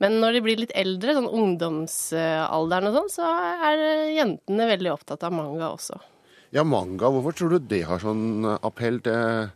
Men 0.00 0.20
når 0.22 0.38
de 0.38 0.44
blir 0.46 0.62
litt 0.62 0.76
eldre, 0.78 1.18
sånn 1.18 1.28
ungdomsalderen 1.28 2.88
og 2.92 2.96
sånn, 2.96 3.12
så 3.18 3.34
er 3.66 3.84
jentene 4.14 4.70
veldig 4.70 4.94
opptatt 4.94 5.26
av 5.26 5.34
manga 5.34 5.74
også. 5.74 5.98
Ja, 6.54 6.62
manga. 6.62 7.10
Hvorfor 7.10 7.34
tror 7.36 7.58
du 7.58 7.70
det 7.74 7.82
har 7.90 8.00
sånn 8.02 8.46
appell 8.54 9.02
til, 9.04 9.50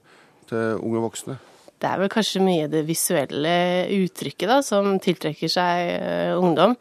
til 0.50 0.82
unge 0.82 1.06
voksne? 1.06 1.38
Det 1.80 1.90
er 1.90 2.00
vel 2.00 2.12
kanskje 2.12 2.42
mye 2.44 2.70
det 2.70 2.84
visuelle 2.88 3.54
uttrykket 3.96 4.50
da, 4.50 4.60
som 4.64 4.94
tiltrekker 5.02 5.50
seg 5.52 5.90
eh, 5.98 6.32
ungdom. 6.38 6.76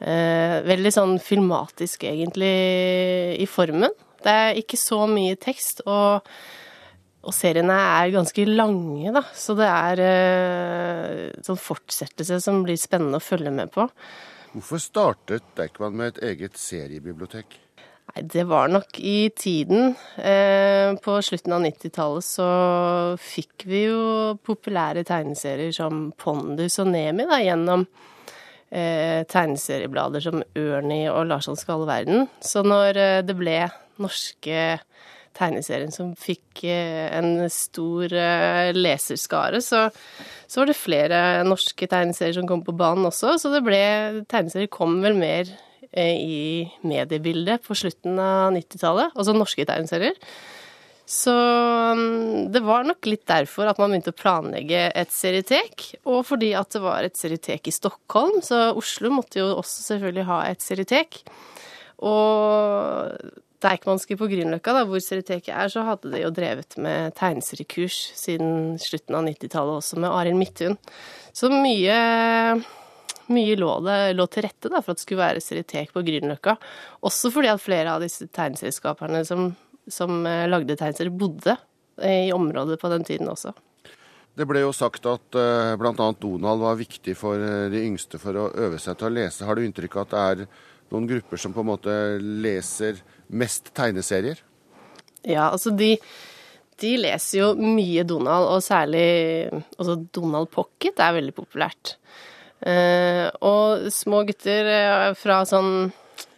Eh, 0.00 0.60
veldig 0.64 0.92
sånn 0.94 1.18
filmatisk, 1.20 2.06
egentlig, 2.08 2.54
i 3.40 3.48
formen. 3.50 3.92
Det 4.20 4.32
er 4.32 4.60
ikke 4.60 4.78
så 4.80 5.04
mye 5.08 5.36
tekst, 5.40 5.82
og, 5.88 6.26
og 7.24 7.36
seriene 7.36 7.76
er 8.00 8.14
ganske 8.14 8.44
lange, 8.48 9.12
da. 9.16 9.24
Så 9.36 9.56
det 9.58 9.68
er 9.68 10.02
uh, 10.04 11.40
sånn 11.44 11.60
fortsettelse 11.60 12.40
som 12.44 12.60
blir 12.66 12.80
spennende 12.80 13.20
å 13.20 13.24
følge 13.24 13.52
med 13.54 13.72
på. 13.72 13.88
Hvorfor 14.52 14.82
startet 14.82 15.46
Deichman 15.56 15.96
med 15.96 16.14
et 16.14 16.22
eget 16.32 16.60
seriebibliotek? 16.60 17.56
Nei, 18.10 18.22
det 18.26 18.42
var 18.48 18.68
nok 18.68 18.98
i 18.98 19.30
tiden. 19.36 19.94
Eh, 20.16 20.94
på 20.98 21.16
slutten 21.22 21.52
av 21.54 21.62
90-tallet 21.62 22.26
så 22.26 22.46
fikk 23.22 23.66
vi 23.70 23.84
jo 23.84 24.38
populære 24.46 25.04
tegneserier 25.06 25.70
som 25.74 26.08
Pondus 26.18 26.80
og 26.82 26.90
Nemi 26.90 27.28
da, 27.30 27.38
gjennom 27.44 27.84
eh, 28.70 29.22
tegneserieblader 29.30 30.26
som 30.26 30.42
Ørni 30.58 31.04
og 31.12 31.28
Larsson 31.30 31.58
skal 31.60 31.84
all 31.84 31.90
verden. 31.92 32.26
Så 32.42 32.64
når 32.66 32.98
eh, 32.98 33.20
det 33.22 33.38
ble 33.38 33.60
norske 34.02 34.66
tegneserier 35.36 35.94
som 35.94 36.10
fikk 36.18 36.64
en 36.66 37.44
stor 37.54 38.10
leserskare, 38.74 39.60
så, 39.62 39.84
så 40.50 40.60
var 40.60 40.68
det 40.68 40.76
flere 40.76 41.20
norske 41.46 41.86
tegneserier 41.86 42.40
som 42.40 42.48
kom 42.50 42.64
på 42.66 42.74
banen 42.74 43.06
også. 43.06 43.36
Så 43.38 43.52
det 43.54 43.62
ble 43.64 43.78
Tegneserier 44.28 44.72
kom 44.74 44.98
vel 45.04 45.14
mer 45.20 45.52
i 45.98 46.70
mediebildet 46.86 47.64
på 47.66 47.74
slutten 47.74 48.18
av 48.22 48.52
90-tallet, 48.54 49.16
altså 49.16 49.34
norske 49.34 49.66
tegneserier. 49.66 50.18
Så 51.10 51.32
mm, 51.34 52.52
det 52.54 52.62
var 52.62 52.86
nok 52.86 53.08
litt 53.10 53.24
derfor 53.26 53.66
at 53.66 53.80
man 53.82 53.90
begynte 53.90 54.12
å 54.14 54.20
planlegge 54.20 54.84
et 54.94 55.10
serietek. 55.10 55.88
Og 56.06 56.22
fordi 56.28 56.52
at 56.54 56.70
det 56.76 56.82
var 56.84 57.06
et 57.06 57.18
serietek 57.18 57.66
i 57.66 57.74
Stockholm, 57.74 58.38
så 58.46 58.68
Oslo 58.78 59.10
måtte 59.16 59.42
jo 59.42 59.48
også 59.56 59.88
selvfølgelig 59.88 60.28
ha 60.30 60.40
et 60.52 60.62
serietek. 60.62 61.24
Og 62.06 63.10
Deichmanske 63.60 64.16
på 64.16 64.28
Grünerløkka, 64.30 64.84
hvor 64.88 65.02
serieteket 65.02 65.50
er, 65.52 65.68
så 65.72 65.82
hadde 65.84 66.14
de 66.14 66.22
jo 66.22 66.30
drevet 66.32 66.78
med 66.80 67.12
tegneseriekurs 67.18 67.98
siden 68.16 68.78
slutten 68.80 69.18
av 69.18 69.26
90-tallet 69.26 69.82
også, 69.82 69.98
med 70.00 70.14
Arild 70.14 70.38
Midthun. 70.38 70.78
Så 71.36 71.50
mye 71.52 71.98
mye 73.32 73.56
lå, 73.58 73.70
det, 73.86 73.96
lå 74.18 74.26
til 74.30 74.46
rette 74.46 74.70
da, 74.72 74.82
for 74.82 74.92
at 74.92 75.00
det 75.00 75.06
skulle 75.06 75.22
være 75.22 75.42
serietek 75.44 75.94
på 75.94 76.04
Grünerløkka. 76.06 76.56
Også 77.08 77.32
fordi 77.34 77.50
at 77.52 77.62
flere 77.62 77.96
av 77.96 78.04
disse 78.04 78.28
tegneserieskaperne 78.28 79.24
som, 79.28 79.50
som 79.90 80.22
eh, 80.28 80.46
lagde 80.50 80.76
tegneserier, 80.76 81.14
bodde 81.14 81.56
eh, 82.02 82.28
i 82.28 82.32
området 82.36 82.80
på 82.80 82.92
den 82.92 83.06
tiden 83.06 83.30
også. 83.32 83.54
Det 84.40 84.46
ble 84.48 84.62
jo 84.62 84.72
sagt 84.72 85.06
at 85.10 85.36
uh, 85.36 85.74
bl.a. 85.76 85.94
Donald 86.22 86.62
var 86.62 86.78
viktig 86.78 87.16
for 87.18 87.40
eh, 87.42 87.66
de 87.72 87.82
yngste 87.88 88.20
for 88.22 88.38
å 88.38 88.50
øve 88.62 88.78
seg 88.80 88.98
til 88.98 89.10
å 89.10 89.14
lese. 89.18 89.46
Har 89.46 89.58
du 89.58 89.64
inntrykk 89.66 89.96
av 89.98 90.06
at 90.06 90.12
det 90.12 90.20
er 90.20 90.44
noen 90.94 91.08
grupper 91.10 91.40
som 91.40 91.54
på 91.54 91.64
en 91.64 91.70
måte 91.72 91.96
leser 92.20 93.02
mest 93.26 93.72
tegneserier? 93.76 94.40
Ja, 95.26 95.50
altså 95.50 95.74
de, 95.76 95.92
de 96.80 96.94
leser 97.02 97.42
jo 97.42 97.50
mye 97.58 98.06
Donald, 98.08 98.48
og 98.54 98.64
særlig 98.64 99.04
altså 99.50 99.98
Donald 100.14 100.48
Pocket 100.54 101.02
er 101.02 101.18
veldig 101.18 101.34
populært. 101.36 101.96
Eh, 102.60 103.26
og 103.46 103.86
små 103.94 104.24
gutter 104.28 104.68
eh, 104.68 105.06
fra 105.16 105.40
sånn 105.48 105.90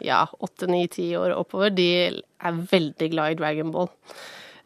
ja, 0.03 0.25
åtte, 0.39 0.69
ni, 0.71 0.85
ti 0.91 1.09
år 1.19 1.35
oppover, 1.35 1.73
de 1.75 1.89
er 2.11 2.63
veldig 2.71 3.09
glad 3.11 3.35
i 3.35 3.39
Dragon 3.41 3.73
Ball. 3.75 3.91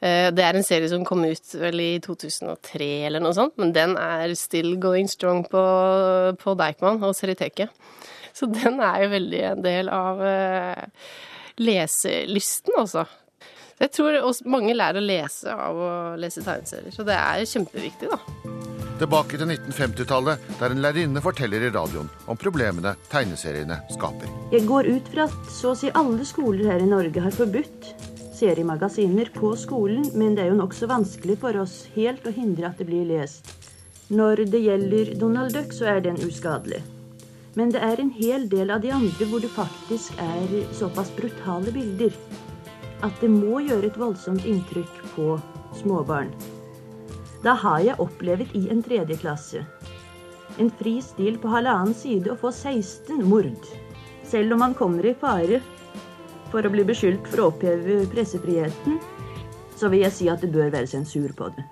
Eh, 0.01 0.29
Det 0.37 0.45
er 0.45 0.59
en 0.59 0.67
serie 0.67 0.91
som 0.93 1.05
kom 1.09 1.25
ut 1.25 1.55
vel 1.61 1.81
i 1.81 1.91
2003 2.05 2.91
eller 3.09 3.25
noe 3.25 3.37
sånt, 3.37 3.57
men 3.61 3.73
den 3.77 3.97
er 4.01 4.35
still 4.37 4.75
going 4.81 5.09
strong 5.09 5.45
på, 5.49 5.65
på 6.41 6.57
Deichman 6.61 7.01
og 7.05 7.17
Seriteke. 7.17 7.71
Så 8.37 8.49
den 8.53 8.81
er 8.85 9.07
jo 9.07 9.13
veldig 9.15 9.43
en 9.49 9.63
del 9.65 9.89
av 9.89 10.21
uh, 10.21 11.07
leselysten, 11.57 12.77
altså. 12.77 13.07
Jeg 13.81 13.93
tror 13.97 14.19
også 14.21 14.49
mange 14.53 14.77
lærer 14.77 15.01
å 15.01 15.09
lese 15.09 15.53
av 15.53 15.81
å 15.81 15.91
lese 16.21 16.45
tegneserier, 16.45 16.93
så 16.93 17.05
det 17.09 17.17
er 17.17 17.49
kjempeviktig, 17.49 18.13
da. 18.13 18.76
Tilbake 18.97 19.37
til 19.37 19.51
1950-tallet, 19.53 20.45
der 20.57 20.73
en 20.73 20.81
lærerinne 20.81 21.21
forteller 21.21 21.67
i 21.67 21.71
radioen 21.75 22.09
om 22.25 22.39
problemene 22.41 22.95
tegneseriene 23.13 23.83
skaper. 23.93 24.31
Jeg 24.55 24.65
går 24.69 24.89
ut 24.89 25.11
fra 25.13 25.27
at 25.29 25.51
så 25.53 25.75
å 25.75 25.77
si 25.77 25.91
alle 25.93 26.25
skoler 26.25 26.71
her 26.73 26.85
i 26.85 26.89
Norge 26.89 27.21
har 27.21 27.35
forbudt 27.37 27.91
seriemagasiner 28.37 29.31
på 29.37 29.53
skolen, 29.61 30.09
men 30.17 30.35
det 30.37 30.47
er 30.47 30.51
jo 30.53 30.59
nokså 30.63 30.89
vanskelig 30.89 31.39
for 31.45 31.61
oss 31.61 31.77
helt 31.95 32.25
å 32.25 32.33
hindre 32.33 32.71
at 32.71 32.81
det 32.81 32.89
blir 32.89 33.05
lest. 33.09 33.53
Når 34.09 34.47
det 34.53 34.65
gjelder 34.65 35.15
Donald 35.21 35.57
Duck, 35.57 35.73
så 35.77 35.89
er 35.97 36.05
den 36.05 36.21
uskadelig. 36.25 36.83
Men 37.57 37.73
det 37.73 37.85
er 37.85 38.01
en 38.01 38.13
hel 38.17 38.49
del 38.53 38.73
av 38.73 38.85
de 38.85 38.93
andre 38.97 39.29
hvor 39.29 39.45
det 39.45 39.53
faktisk 39.53 40.17
er 40.21 40.59
såpass 40.77 41.13
brutale 41.17 41.73
bilder 41.73 42.13
at 43.05 43.17
det 43.21 43.29
må 43.33 43.61
gjøre 43.61 43.91
et 43.91 43.99
voldsomt 44.01 44.45
inntrykk 44.49 45.01
på 45.17 45.35
småbarn. 45.81 46.33
Da 47.45 47.55
har 47.61 47.85
jeg 47.85 48.01
opplevd 48.03 48.57
i 48.57 48.69
en 48.73 48.83
tredje 48.83 49.19
klasse 49.21 49.67
en 50.59 50.71
fri 50.79 50.97
stil 51.05 51.39
på 51.43 51.51
halvannen 51.53 51.95
side 51.97 52.33
å 52.33 52.39
få 52.41 52.53
16 52.55 53.25
mord. 53.29 53.71
Selv 54.27 54.57
om 54.57 54.63
man 54.65 54.77
kommer 54.79 55.07
i 55.07 55.15
fare 55.19 55.61
for 56.53 56.65
å 56.65 56.73
bli 56.73 56.87
beskyldt 56.87 57.29
for 57.31 57.43
å 57.43 57.49
oppheve 57.53 58.05
pressefriheten, 58.13 59.01
så 59.77 59.91
vil 59.93 60.07
jeg 60.07 60.17
si 60.17 60.31
at 60.33 60.43
det 60.43 60.53
bør 60.55 60.73
være 60.73 60.89
sensur 60.91 61.35
på 61.37 61.51
det. 61.53 61.67